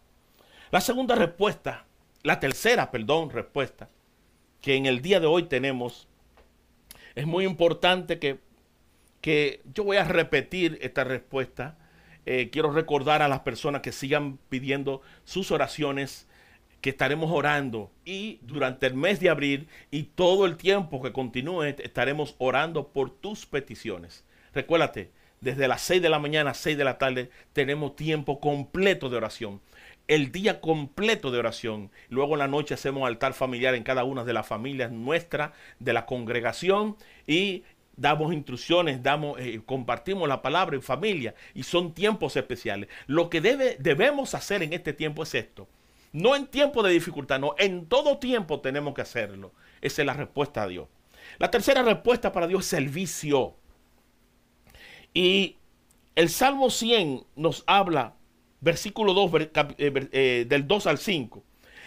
[0.71, 1.85] La segunda respuesta,
[2.23, 3.89] la tercera, perdón, respuesta,
[4.61, 6.07] que en el día de hoy tenemos,
[7.15, 8.39] es muy importante que,
[9.21, 11.77] que yo voy a repetir esta respuesta.
[12.25, 16.27] Eh, quiero recordar a las personas que sigan pidiendo sus oraciones
[16.81, 21.63] que estaremos orando y durante el mes de abril y todo el tiempo que continúe
[21.63, 24.23] estaremos orando por tus peticiones.
[24.53, 25.11] Recuérdate,
[25.41, 29.17] desde las 6 de la mañana a 6 de la tarde tenemos tiempo completo de
[29.17, 29.61] oración.
[30.07, 31.91] El día completo de oración.
[32.09, 35.93] Luego en la noche hacemos altar familiar en cada una de las familias nuestras, de
[35.93, 36.95] la congregación
[37.25, 37.63] y
[37.97, 42.89] damos instrucciones, damos, eh, compartimos la palabra en familia y son tiempos especiales.
[43.07, 45.67] Lo que debe, debemos hacer en este tiempo es esto.
[46.11, 49.51] No en tiempo de dificultad, no, en todo tiempo tenemos que hacerlo.
[49.81, 50.87] Esa es la respuesta a Dios.
[51.39, 53.55] La tercera respuesta para Dios es servicio.
[55.13, 55.57] Y
[56.15, 58.14] el Salmo 100 nos habla,
[58.65, 61.43] versículo 2, eh, eh, del 2 al 5.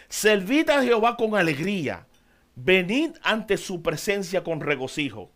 [0.09, 2.07] Servid a Jehová con alegría,
[2.55, 5.33] venid ante su presencia con regocijo.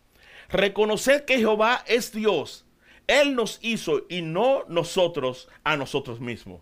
[0.47, 2.65] Reconocer que Jehová es Dios.
[3.07, 6.61] Él nos hizo y no nosotros a nosotros mismos.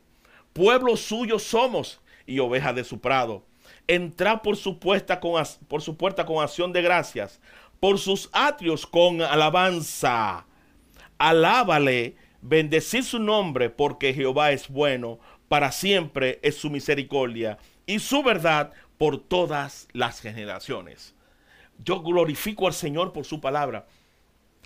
[0.51, 3.45] Pueblo suyo somos y oveja de su prado.
[3.87, 7.39] Entrad por su, puerta con, por su puerta con acción de gracias,
[7.79, 10.47] por sus atrios con alabanza
[11.21, 18.23] alábale, bendecid su nombre, porque Jehová es bueno, para siempre es su misericordia y su
[18.23, 21.15] verdad por todas las generaciones.
[21.83, 23.87] Yo glorifico al Señor por su palabra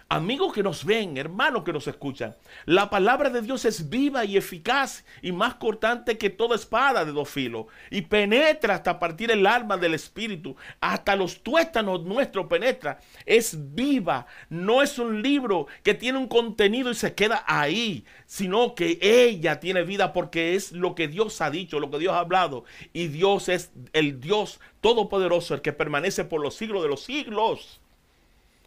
[0.08, 2.36] amigos que nos ven, hermanos que nos escuchan,
[2.66, 7.12] la palabra de Dios es viva y eficaz y más cortante que toda espada de
[7.12, 13.00] dos filos y penetra hasta partir el alma del espíritu, hasta los tuétanos nuestro penetra.
[13.26, 18.76] Es viva, no es un libro que tiene un contenido y se queda ahí, sino
[18.76, 22.20] que ella tiene vida porque es lo que Dios ha dicho, lo que Dios ha
[22.20, 27.04] hablado y Dios es el Dios todopoderoso, el que permanece por los siglos de los
[27.04, 27.82] siglos.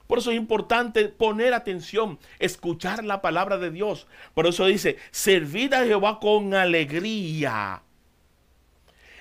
[0.09, 4.09] Por eso es importante poner atención, escuchar la palabra de Dios.
[4.35, 7.83] Por eso dice, servid a Jehová con alegría.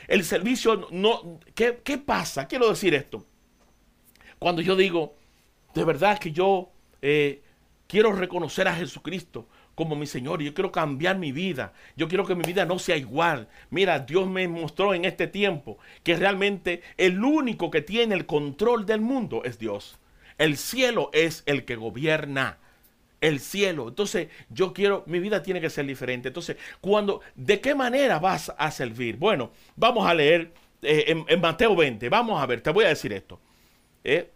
[0.08, 1.40] El servicio no...
[1.54, 2.48] ¿qué, pasa?
[2.48, 3.26] Quiero decir esto.
[4.40, 5.16] Cuando yo digo,
[5.76, 6.72] de verdad que yo
[7.02, 7.44] eh,
[7.88, 10.42] quiero reconocer a Jesucristo como mi Señor.
[10.42, 11.74] Yo quiero cambiar mi vida.
[11.98, 13.50] Yo quiero que mi vida no sea igual.
[13.70, 18.86] Mira, Dios me mostró en este tiempo que realmente el único que tiene el control
[18.86, 20.00] del mundo es Dios.
[20.38, 22.60] El cielo es el que gobierna.
[23.20, 23.88] El cielo.
[23.88, 26.28] Entonces, yo quiero, mi vida tiene que ser diferente.
[26.28, 29.18] Entonces, cuando, ¿de qué manera vas a servir?
[29.18, 32.10] Bueno, vamos a leer eh, en, Mateo 20.
[32.10, 33.40] Vamos a ver, te voy a decir esto.
[34.04, 34.30] Eh,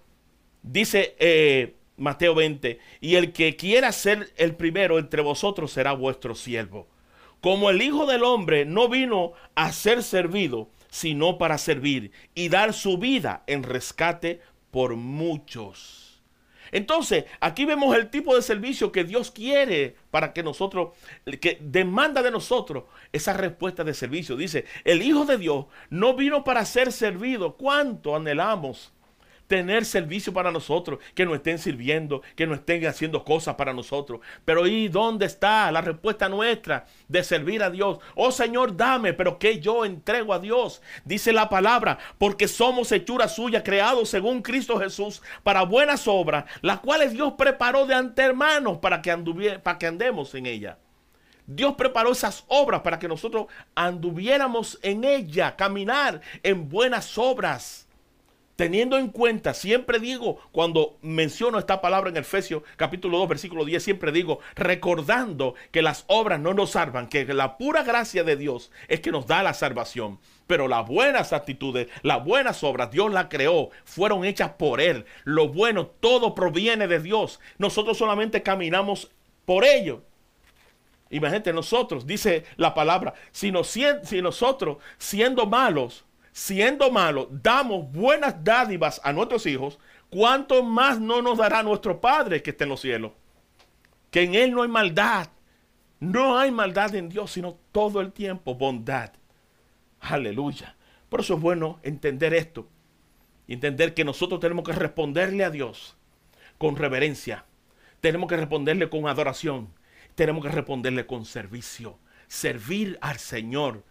[0.64, 6.34] dice eh, Mateo 20, y el que quiera ser el primero entre vosotros será vuestro
[6.34, 6.88] siervo.
[7.42, 12.74] Como el Hijo del Hombre no vino a ser servido, sino para servir y dar
[12.74, 14.42] su vida en rescate
[14.72, 16.22] por muchos.
[16.72, 20.94] Entonces, aquí vemos el tipo de servicio que Dios quiere para que nosotros,
[21.42, 24.38] que demanda de nosotros esa respuesta de servicio.
[24.38, 27.58] Dice, el Hijo de Dios no vino para ser servido.
[27.58, 28.94] ¿Cuánto anhelamos
[29.52, 34.22] tener servicio para nosotros, que nos estén sirviendo, que nos estén haciendo cosas para nosotros.
[34.46, 38.00] Pero ¿y dónde está la respuesta nuestra de servir a Dios?
[38.16, 40.82] Oh Señor, dame, pero que yo entrego a Dios.
[41.04, 46.80] Dice la palabra, porque somos hechura suya, creados según Cristo Jesús, para buenas obras, las
[46.80, 49.12] cuales Dios preparó de antemano para que,
[49.62, 50.78] para que andemos en ella.
[51.46, 57.90] Dios preparó esas obras para que nosotros anduviéramos en ella, caminar en buenas obras
[58.62, 63.82] teniendo en cuenta, siempre digo, cuando menciono esta palabra en Efesios capítulo 2, versículo 10,
[63.82, 68.70] siempre digo, recordando que las obras no nos salvan, que la pura gracia de Dios
[68.88, 70.20] es que nos da la salvación.
[70.46, 75.06] Pero las buenas actitudes, las buenas obras, Dios las creó, fueron hechas por Él.
[75.24, 77.40] Lo bueno, todo proviene de Dios.
[77.58, 79.10] Nosotros solamente caminamos
[79.46, 80.04] por ello.
[81.10, 83.52] Imagínate, nosotros, dice la palabra, si,
[84.04, 89.80] si nosotros siendo malos, siendo malos, damos buenas dádivas a nuestros hijos,
[90.10, 93.12] ¿cuánto más no nos dará nuestro Padre que está en los cielos?
[94.10, 95.30] Que en Él no hay maldad.
[96.00, 99.14] No hay maldad en Dios, sino todo el tiempo bondad.
[100.00, 100.76] Aleluya.
[101.10, 102.68] Por eso es bueno entender esto.
[103.48, 105.96] Entender que nosotros tenemos que responderle a Dios
[106.58, 107.46] con reverencia.
[108.00, 109.70] Tenemos que responderle con adoración.
[110.16, 112.00] Tenemos que responderle con servicio.
[112.28, 113.84] Servir al Señor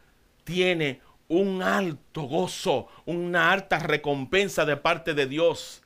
[0.45, 1.01] tiene
[1.31, 5.83] un alto gozo, una alta recompensa de parte de Dios.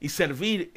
[0.00, 0.72] Y servir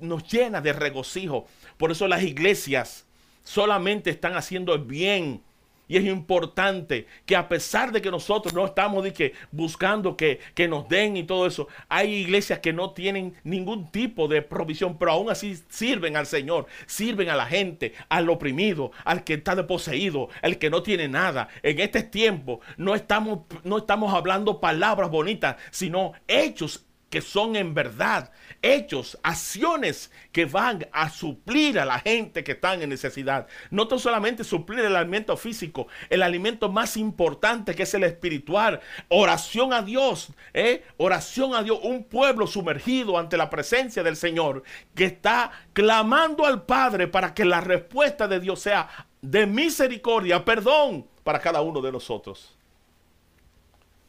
[0.00, 1.46] nos llena de regocijo.
[1.76, 3.04] Por eso las iglesias
[3.44, 5.42] solamente están haciendo el bien.
[5.88, 10.40] Y es importante que a pesar de que nosotros no estamos de que buscando que,
[10.54, 14.98] que nos den y todo eso, hay iglesias que no tienen ningún tipo de provisión,
[14.98, 19.54] pero aún así sirven al Señor, sirven a la gente, al oprimido, al que está
[19.54, 21.48] desposeído, al que no tiene nada.
[21.62, 27.74] En este tiempo no estamos, no estamos hablando palabras bonitas, sino hechos que son en
[27.74, 28.32] verdad
[28.74, 33.46] hechos, acciones que van a suplir a la gente que está en necesidad.
[33.70, 38.80] No tan solamente suplir el alimento físico, el alimento más importante que es el espiritual.
[39.08, 40.84] Oración a Dios, ¿eh?
[40.96, 41.78] oración a Dios.
[41.82, 44.62] Un pueblo sumergido ante la presencia del Señor
[44.94, 48.88] que está clamando al Padre para que la respuesta de Dios sea
[49.20, 52.56] de misericordia, perdón para cada uno de nosotros.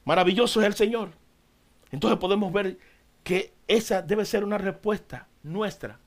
[0.05, 1.09] Maravilloso es el Señor.
[1.91, 2.77] Entonces podemos ver
[3.23, 5.99] que esa debe ser una respuesta nuestra,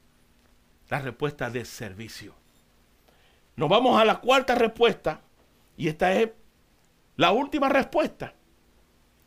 [0.89, 2.35] la respuesta de servicio.
[3.57, 5.21] Nos vamos a la cuarta respuesta
[5.77, 6.31] y esta es
[7.17, 8.35] la última respuesta.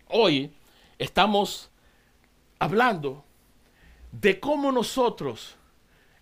[0.08, 0.54] Hoy
[0.98, 1.72] estamos
[2.60, 3.24] hablando
[4.12, 5.56] de cómo nosotros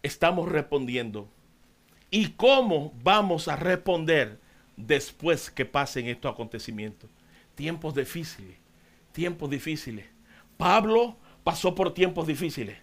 [0.03, 1.29] estamos respondiendo
[2.09, 4.39] y cómo vamos a responder
[4.75, 7.09] después que pasen estos acontecimientos.
[7.55, 8.57] Tiempos difíciles,
[9.11, 10.07] tiempos difíciles.
[10.57, 11.17] Pablo
[11.51, 12.77] pasó por tiempos difíciles,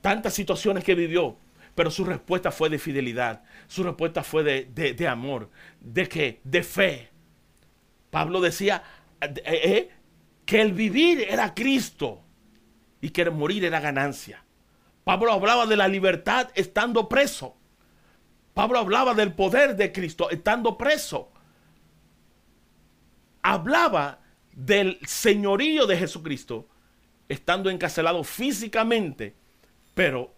[0.00, 1.36] tantas situaciones que vivió,
[1.74, 5.50] pero su respuesta fue de fidelidad, su respuesta fue de, de- amor,
[5.82, 7.10] de que, de fe.
[8.10, 8.82] Pablo decía
[9.20, 9.90] eh, eh,
[10.46, 12.22] que el vivir era Cristo
[13.02, 14.42] y que el morir era ganancia.
[15.04, 17.54] Pablo hablaba de la libertad estando preso.
[18.54, 21.30] Pablo hablaba del poder de Cristo estando preso.
[23.42, 24.20] Hablaba
[24.52, 26.70] del señorío de Jesucristo
[27.28, 29.34] estando encarcelado físicamente,
[29.94, 30.34] pero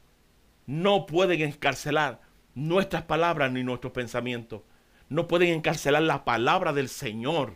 [0.66, 2.20] no pueden encarcelar
[2.54, 4.62] nuestras palabras ni nuestros pensamientos.
[5.08, 7.54] No pueden encarcelar la palabra del Señor.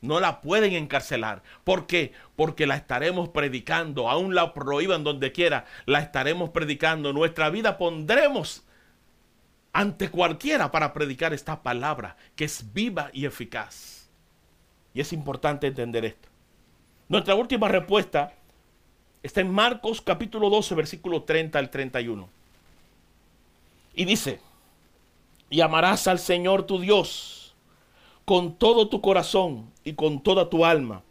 [0.00, 1.42] No la pueden encarcelar.
[1.64, 2.12] ¿Por qué?
[2.36, 4.10] Porque la estaremos predicando.
[4.10, 5.64] Aún la prohíban donde quiera.
[5.86, 7.14] La estaremos predicando.
[7.14, 8.64] Nuestra vida pondremos
[9.72, 14.10] ante cualquiera para predicar esta palabra que es viva y eficaz.
[14.92, 16.28] Y es importante entender esto.
[17.08, 18.34] Nuestra última respuesta
[19.24, 22.28] está en Marcos capítulo 12, versículo 30 al 31.
[23.94, 24.38] Y dice,
[25.48, 27.54] y amarás al Señor tu Dios
[28.26, 31.02] con todo tu corazón y con toda tu alma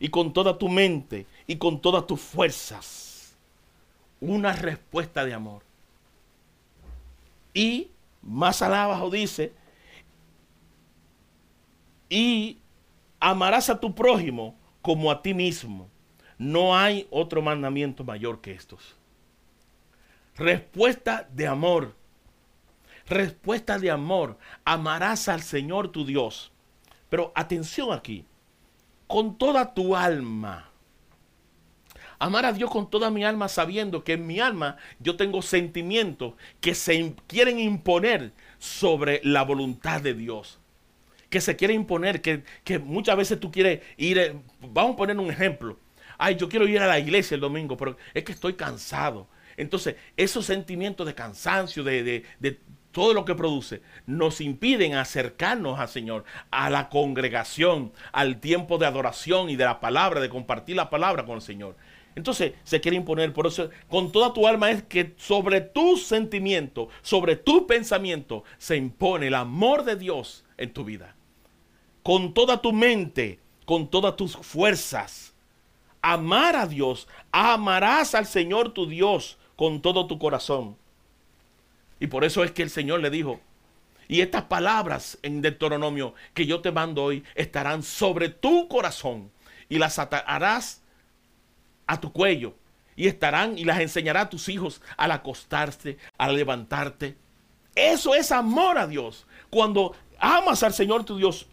[0.00, 3.36] y con toda tu mente y con todas tus fuerzas.
[4.20, 5.62] Una respuesta de amor.
[7.54, 7.88] Y
[8.20, 9.52] más abajo dice,
[12.08, 12.58] y
[13.20, 15.89] amarás a tu prójimo como a ti mismo.
[16.40, 18.96] No hay otro mandamiento mayor que estos.
[20.36, 21.94] Respuesta de amor.
[23.06, 24.38] Respuesta de amor.
[24.64, 26.50] Amarás al Señor tu Dios.
[27.10, 28.24] Pero atención aquí.
[29.06, 30.70] Con toda tu alma.
[32.18, 36.32] Amar a Dios con toda mi alma sabiendo que en mi alma yo tengo sentimientos
[36.62, 40.58] que se quieren imponer sobre la voluntad de Dios.
[41.28, 45.18] Que se quiere imponer, que, que muchas veces tú quieres ir, eh, vamos a poner
[45.18, 45.76] un ejemplo.
[46.22, 49.26] Ay, yo quiero ir a la iglesia el domingo, pero es que estoy cansado.
[49.56, 52.60] Entonces, esos sentimientos de cansancio, de, de- de
[52.92, 58.86] todo lo que produce, nos impiden acercarnos al Señor, a la congregación, al tiempo de
[58.86, 61.76] adoración y de la palabra, de compartir la palabra con el Señor.
[62.16, 66.88] Entonces se quiere imponer, por eso con toda tu alma es que sobre tus sentimientos,
[67.00, 71.14] sobre tu pensamiento, se impone el amor de Dios en tu vida.
[72.02, 75.29] Con toda tu mente, con todas tus fuerzas.
[76.02, 80.76] Amar a Dios, amarás al Señor tu Dios con todo tu corazón.
[81.98, 83.40] Y por eso es que el Señor le dijo,
[84.08, 89.30] y estas palabras en Deuteronomio que yo te mando hoy estarán sobre tu corazón
[89.68, 90.82] y las atarás
[91.86, 92.54] a tu cuello
[92.96, 97.16] y estarán y las enseñará a tus hijos al acostarse, al levantarte.
[97.74, 99.26] Eso es amor a Dios.
[99.48, 101.46] Cuando amas al Señor tu Dios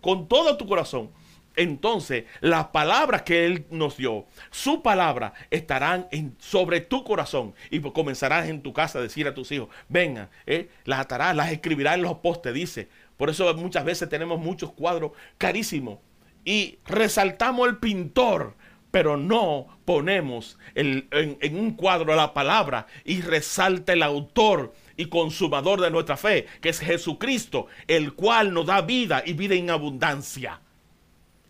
[0.00, 1.10] con todo tu corazón,
[1.56, 7.80] entonces las palabras que Él nos dio, su palabra, estarán en- sobre tu corazón y
[7.80, 11.94] comenzarás en tu casa a decir a tus hijos, vengan, eh, las atarás, las escribirás
[11.94, 12.88] en los postes, dice.
[13.16, 15.98] Por eso muchas veces tenemos muchos cuadros carísimos
[16.44, 18.54] y resaltamos el pintor,
[18.90, 25.06] pero no ponemos el- en, en un cuadro la palabra y resalta el autor y
[25.06, 29.70] consumador de nuestra fe, que es Jesucristo, el cual nos da vida y vida en
[29.70, 30.60] abundancia.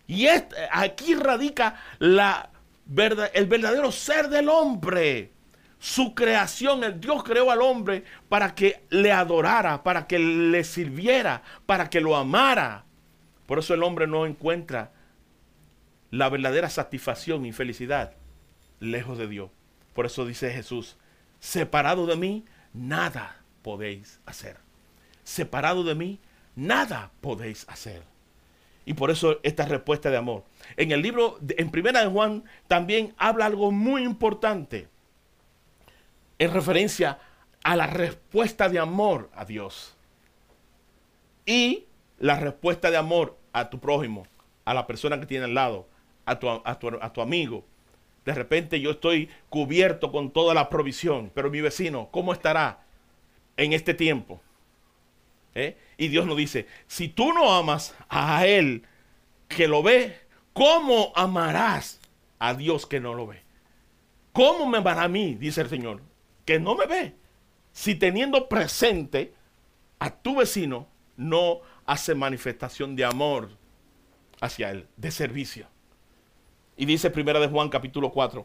[0.06, 0.26] Y
[0.70, 2.50] aquí radica la,
[2.86, 5.32] verda- el verdadero ser del hombre.
[5.78, 11.42] Su creación, el Dios creó al hombre para que le adorara, para que le sirviera,
[11.66, 12.84] para que lo amara.
[13.46, 14.92] Por eso el hombre no encuentra
[16.10, 18.12] la verdadera satisfacción y felicidad
[18.80, 19.50] lejos de Dios.
[19.94, 20.96] Por eso dice Jesús,
[21.38, 24.56] separado de mí, nada podéis hacer.
[25.22, 26.20] Separado de mí,
[26.56, 28.02] nada podéis hacer.
[28.86, 30.44] Y por eso esta respuesta de amor.
[30.76, 34.88] En el libro, en Primera de Juan, también habla algo muy importante
[36.38, 37.18] en referencia
[37.62, 39.96] a la respuesta de amor a Dios.
[41.46, 41.84] Y
[42.18, 44.26] la respuesta de amor a tu prójimo,
[44.64, 45.86] a la persona que tiene al lado,
[46.26, 47.64] a tu, a tu- a tu amigo.
[48.24, 52.80] De repente yo estoy cubierto con toda la provisión, pero mi vecino, ¿cómo estará
[53.56, 54.40] en este tiempo?
[55.54, 55.76] ¿Eh?
[55.96, 58.84] Y Dios nos dice, si tú no amas a Él
[59.48, 60.18] que lo ve,
[60.52, 62.00] ¿cómo amarás
[62.38, 63.42] a Dios que no lo ve?
[64.32, 66.02] ¿Cómo me amará a mí, dice el Señor,
[66.44, 67.14] que no me ve?
[67.72, 69.32] Si teniendo presente
[70.00, 73.50] a tu vecino, no hace manifestación de amor
[74.40, 75.68] hacia Él, de servicio.
[76.76, 78.44] Y dice Primera de Juan capítulo 4,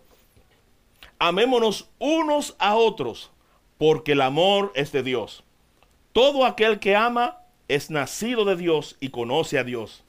[1.18, 3.32] amémonos unos a otros,
[3.80, 5.44] porque el amor es de Dios.
[6.14, 10.04] Todo aquel que ama es nacido de Dios y conoce a Dios.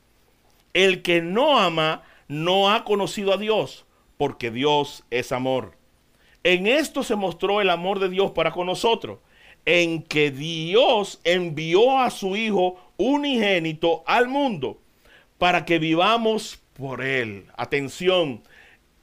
[0.72, 3.84] El que no ama no ha conocido a Dios,
[4.16, 5.76] porque Dios es amor.
[6.42, 9.18] En esto se mostró el amor de Dios para con nosotros,
[9.66, 14.78] en que Dios envió a su Hijo unigénito al mundo
[15.36, 17.46] para que vivamos por Él.
[17.56, 18.42] Atención,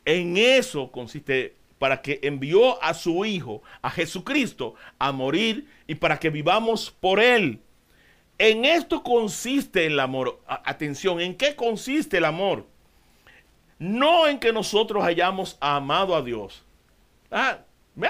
[0.06, 6.20] en eso consiste para que envió a su Hijo, a Jesucristo, a morir y para
[6.20, 7.62] que vivamos por Él.
[8.38, 10.42] En esto consiste el amor.
[10.48, 12.66] Atención, ¿en qué consiste el amor?
[13.80, 16.64] No en que nosotros hayamos amado a Dios.
[17.32, 17.60] Ah,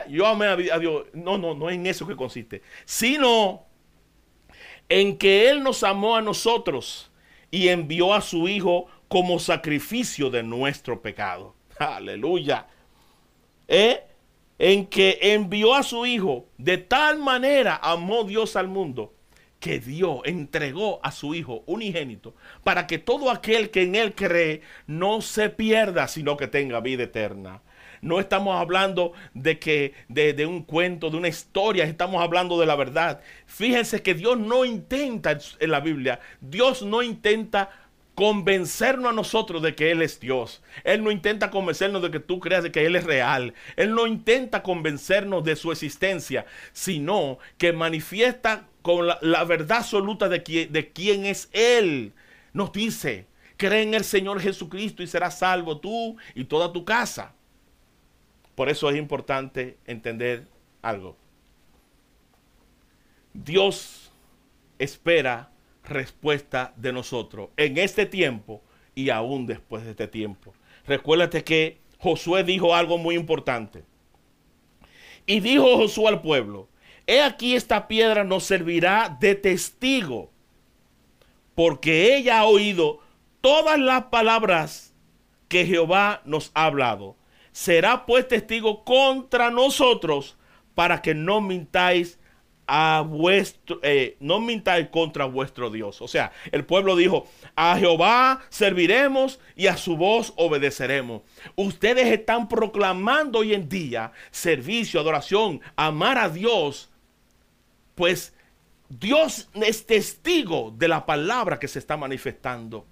[0.09, 1.05] yo amé a Dios.
[1.13, 2.61] No, no, no en eso que consiste.
[2.85, 3.65] Sino
[4.89, 7.11] en que Él nos amó a nosotros
[7.51, 11.55] y envió a su Hijo como sacrificio de nuestro pecado.
[11.79, 12.67] Aleluya.
[13.67, 14.03] ¿Eh?
[14.59, 16.47] En que envió a su Hijo.
[16.57, 19.13] De tal manera amó Dios al mundo
[19.59, 24.61] que dio, entregó a su Hijo unigénito para que todo aquel que en Él cree
[24.85, 27.61] no se pierda, sino que tenga vida eterna.
[28.01, 32.75] No estamos hablando de que de, un cuento, de una historia, estamos hablando de la
[32.75, 33.21] verdad.
[33.47, 37.71] Fíjense que Dios no intenta en la Biblia, Dios no intenta
[38.17, 40.63] convencernos a nosotros de que Él es Dios.
[40.83, 43.53] Él no intenta convencernos de que tú creas de que Él es real.
[43.75, 50.67] Él no intenta convencernos de su existencia, sino que manifiesta con la, verdad absoluta de,
[50.67, 52.13] de quién es Él.
[52.53, 57.35] Nos dice, cree en el Señor Jesucristo y serás salvo tú y toda tu casa.
[58.55, 60.47] Por eso es importante entender
[60.81, 61.15] algo.
[63.31, 64.11] Dios
[64.79, 65.51] espera
[65.87, 68.61] respuesta de nosotros en este tiempo
[68.93, 70.53] y aún después de este tiempo.
[70.85, 73.83] Recuérdate que Josué dijo algo muy importante.
[75.25, 76.69] Y dijo Josué al pueblo,
[77.05, 80.31] he aquí esta piedra nos servirá de testigo,
[81.55, 82.99] porque ella ha oído
[83.41, 84.93] todas las palabras
[85.47, 87.15] que Jehová nos ha hablado.
[87.51, 90.37] Será pues testigo contra nosotros
[90.75, 92.19] para que no mintáis
[92.67, 96.01] a vuestro, eh, no mintáis contra vuestro Dios.
[96.01, 101.21] O sea, el pueblo dijo, a Jehová serviremos y a su voz obedeceremos.
[101.55, 106.89] Ustedes están proclamando hoy en día servicio, adoración, amar a Dios,
[107.95, 108.33] pues
[108.89, 112.85] Dios es testigo de la palabra que se está manifestando.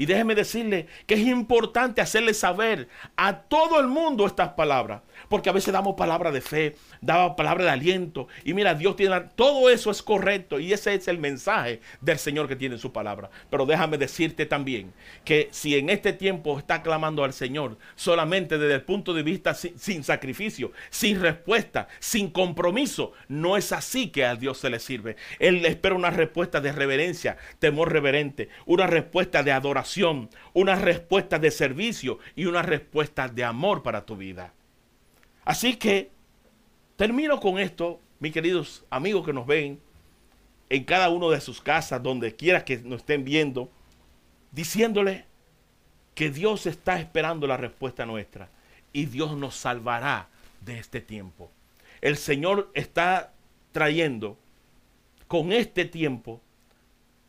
[0.00, 5.02] Y déjeme decirle que es importante hacerle saber a todo el mundo estas palabras.
[5.28, 8.26] Porque a veces damos palabra de fe, damos palabra de aliento.
[8.42, 9.20] Y mira, Dios tiene...
[9.36, 10.58] Todo eso es correcto.
[10.58, 13.28] Y ese es el mensaje del Señor que tiene en su palabra.
[13.50, 18.76] Pero déjame decirte también que si en este tiempo está clamando al Señor solamente desde
[18.76, 24.24] el punto de vista sin, sin sacrificio, sin respuesta, sin compromiso, no es así que
[24.24, 25.16] a Dios se le sirve.
[25.40, 29.89] Él espera una respuesta de reverencia, temor reverente, una respuesta de adoración,
[30.52, 34.52] una respuesta de servicio y una respuesta de amor para tu vida.
[35.44, 36.10] Así que
[36.96, 39.80] termino con esto, mis queridos amigos que nos ven
[40.68, 43.70] en cada uno de sus casas, donde quiera que nos estén viendo,
[44.52, 45.24] diciéndole
[46.14, 48.50] que Dios está esperando la respuesta nuestra
[48.92, 50.28] y Dios nos salvará
[50.60, 51.50] de este tiempo.
[52.00, 53.32] El Señor está
[53.72, 54.38] trayendo
[55.26, 56.40] con este tiempo,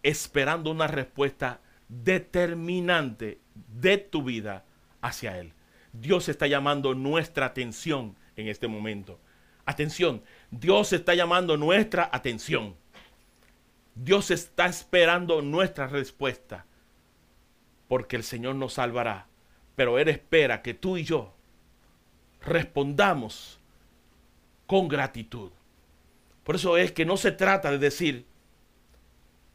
[0.03, 1.59] esperando una respuesta
[1.91, 4.65] determinante de tu vida
[5.01, 5.53] hacia Él.
[5.91, 9.19] Dios está llamando nuestra atención en este momento.
[9.65, 12.75] Atención, Dios está llamando nuestra atención.
[13.93, 16.65] Dios está esperando nuestra respuesta.
[17.89, 19.27] Porque el Señor nos salvará.
[19.75, 21.35] Pero Él espera que tú y yo
[22.41, 23.59] respondamos
[24.65, 25.51] con gratitud.
[26.45, 28.25] Por eso es que no se trata de decir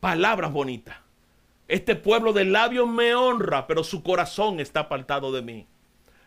[0.00, 1.05] palabras bonitas.
[1.68, 5.66] Este pueblo de labios me honra, pero su corazón está apartado de mí.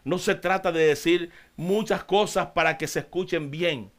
[0.04, 3.92] No se trata de decir muchas cosas para que se escuchen bien.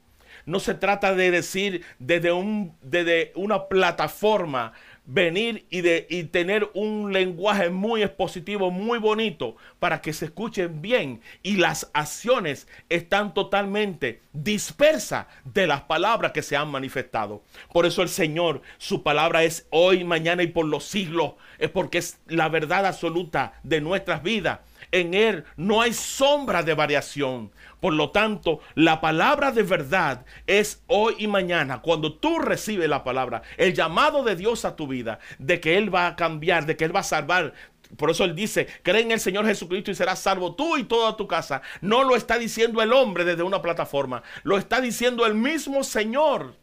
[0.44, 4.72] No se trata de decir desde, un, desde una plataforma
[5.12, 10.80] venir y, de, y tener un lenguaje muy expositivo, muy bonito, para que se escuchen
[10.80, 11.20] bien.
[11.42, 17.42] Y las acciones están totalmente dispersas de las palabras que se han manifestado.
[17.72, 21.32] Por eso el Señor, su palabra es hoy, mañana y por los siglos.
[21.58, 24.60] Es porque es la verdad absoluta de nuestras vidas.
[24.92, 27.52] En Él no hay sombra de variación.
[27.80, 33.04] Por lo tanto, la palabra de verdad es hoy y mañana, cuando tú recibes la
[33.04, 36.76] palabra, el llamado de Dios a tu vida, de que Él va a cambiar, de
[36.76, 37.54] que Él va a salvar.
[37.96, 41.16] Por eso Él dice, cree en el Señor Jesucristo y serás salvo tú y toda
[41.16, 41.62] tu casa.
[41.80, 46.54] No lo está diciendo el hombre desde una plataforma, lo está diciendo el mismo Señor,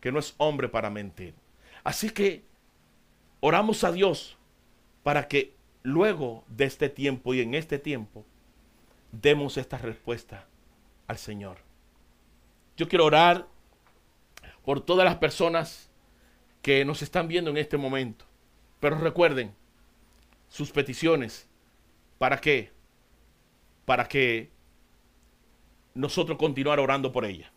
[0.00, 1.34] que no es hombre para mentir.
[1.84, 2.44] Así que
[3.40, 4.36] oramos a Dios
[5.02, 5.55] para que
[5.86, 8.26] luego de este tiempo y en este tiempo,
[9.12, 10.48] demos esta respuesta
[11.06, 11.58] al Señor.
[12.76, 13.46] Yo quiero orar
[14.64, 15.88] por todas las personas
[16.60, 18.24] que nos están viendo en este momento.
[18.80, 19.54] Pero recuerden
[20.48, 21.48] sus peticiones.
[22.18, 22.72] ¿Para qué?
[23.84, 24.50] Para que
[25.94, 27.52] nosotros continuar orando por ella.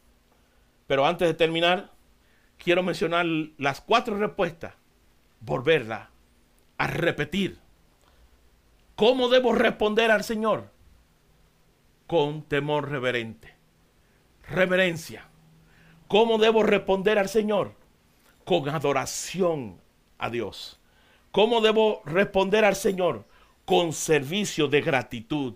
[0.85, 1.91] Pero antes de terminar,
[2.59, 3.25] quiero mencionar
[3.57, 4.75] las cuatro respuestas.
[5.39, 6.11] Volverla
[6.77, 7.57] a repetir.
[8.99, 10.71] ¿Cómo debo responder al Señor?
[12.05, 13.53] con temor reverente.
[14.49, 15.29] Reverencia.
[16.09, 17.75] ¿Cómo debo responder al Señor?
[18.43, 19.79] Con adoración
[20.17, 20.81] a Dios.
[21.31, 23.23] ¿Cómo debo responder al Señor?
[23.63, 25.53] Con servicio de gratitud.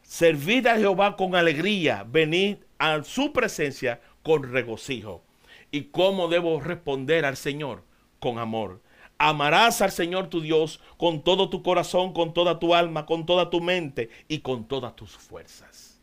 [0.00, 2.06] Servid a Jehová con alegría.
[2.08, 5.22] Venid a su presencia con regocijo.
[5.70, 7.82] ¿Y cómo debo responder al Señor?
[8.20, 8.80] Con amor.
[9.22, 13.50] Amarás al Señor tu Dios con todo tu corazón, con toda tu alma, con toda
[13.50, 16.00] tu mente y con todas tus fuerzas.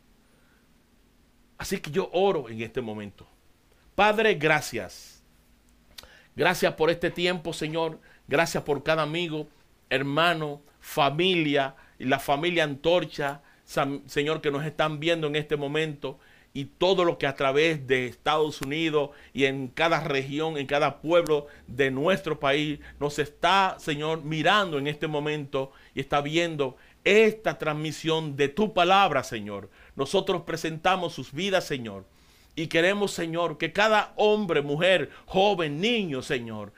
[1.58, 3.26] Así que yo oro en este momento.
[3.96, 5.24] Padre, gracias.
[6.36, 7.98] Gracias por este tiempo, Señor.
[8.28, 9.48] Gracias por cada amigo,
[9.90, 13.42] hermano, familia y la familia Antorcha,
[14.06, 16.20] Señor, que nos están viendo en este momento
[16.54, 21.00] y todo lo que a través de Estados Unidos y en cada región, en cada
[21.00, 27.58] pueblo de nuestro país nos está, Señor, mirando en este momento y está viendo esta
[27.58, 29.70] transmisión de tu palabra, Señor.
[29.96, 32.04] Nosotros presentamos sus vidas, Señor.
[32.54, 36.72] Y queremos, Señor, que cada hombre, mujer, joven, niño, Señor,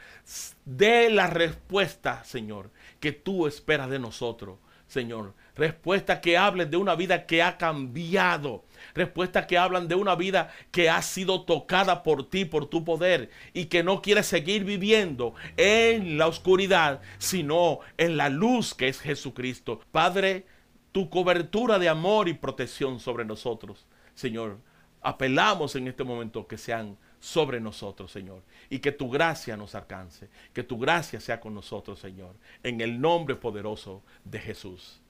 [0.67, 4.59] dé la respuesta, Señor, que tú esperas de nosotros,
[4.89, 5.33] Señor.
[5.57, 8.65] Respuesta que hablen de una vida que ha cambiado.
[8.95, 13.31] Respuesta que hablan de una vida que ha sido tocada por ti, por tu poder,
[13.53, 19.01] y que no quiere seguir viviendo en la oscuridad, sino en la luz que es
[19.01, 19.81] Jesucristo.
[19.93, 20.47] Padre,
[20.93, 24.59] tu cobertura de amor y protección sobre nosotros, Señor.
[25.03, 28.43] Apelamos en este momento que sean sobre nosotros, Señor.
[28.69, 30.29] Y que tu gracia nos alcance.
[30.53, 32.35] Que tu gracia sea con nosotros, Señor.
[32.63, 35.01] En el nombre poderoso de Jesús.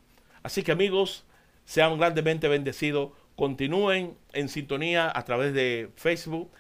[0.42, 1.24] Así que amigos,
[1.64, 3.12] sean grandemente bendecidos.
[3.40, 6.50] Continúen en sintonía a través de Facebook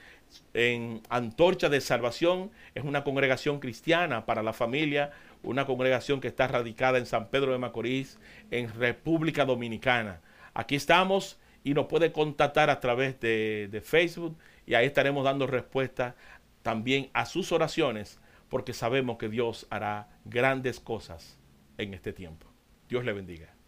[0.54, 2.52] en Antorcha de Salvación.
[2.74, 5.10] Es una congregación cristiana para la familia,
[5.42, 8.18] una congregación que está radicada en San Pedro de Macorís,
[8.50, 10.22] en República Dominicana.
[10.54, 15.46] Aquí estamos y nos puede contactar a través de, de Facebook y ahí estaremos dando
[15.46, 16.16] respuesta
[16.62, 18.18] también a sus oraciones
[18.48, 21.38] porque sabemos que Dios hará grandes cosas
[21.76, 22.46] en este tiempo.
[22.88, 23.59] Dios le bendiga.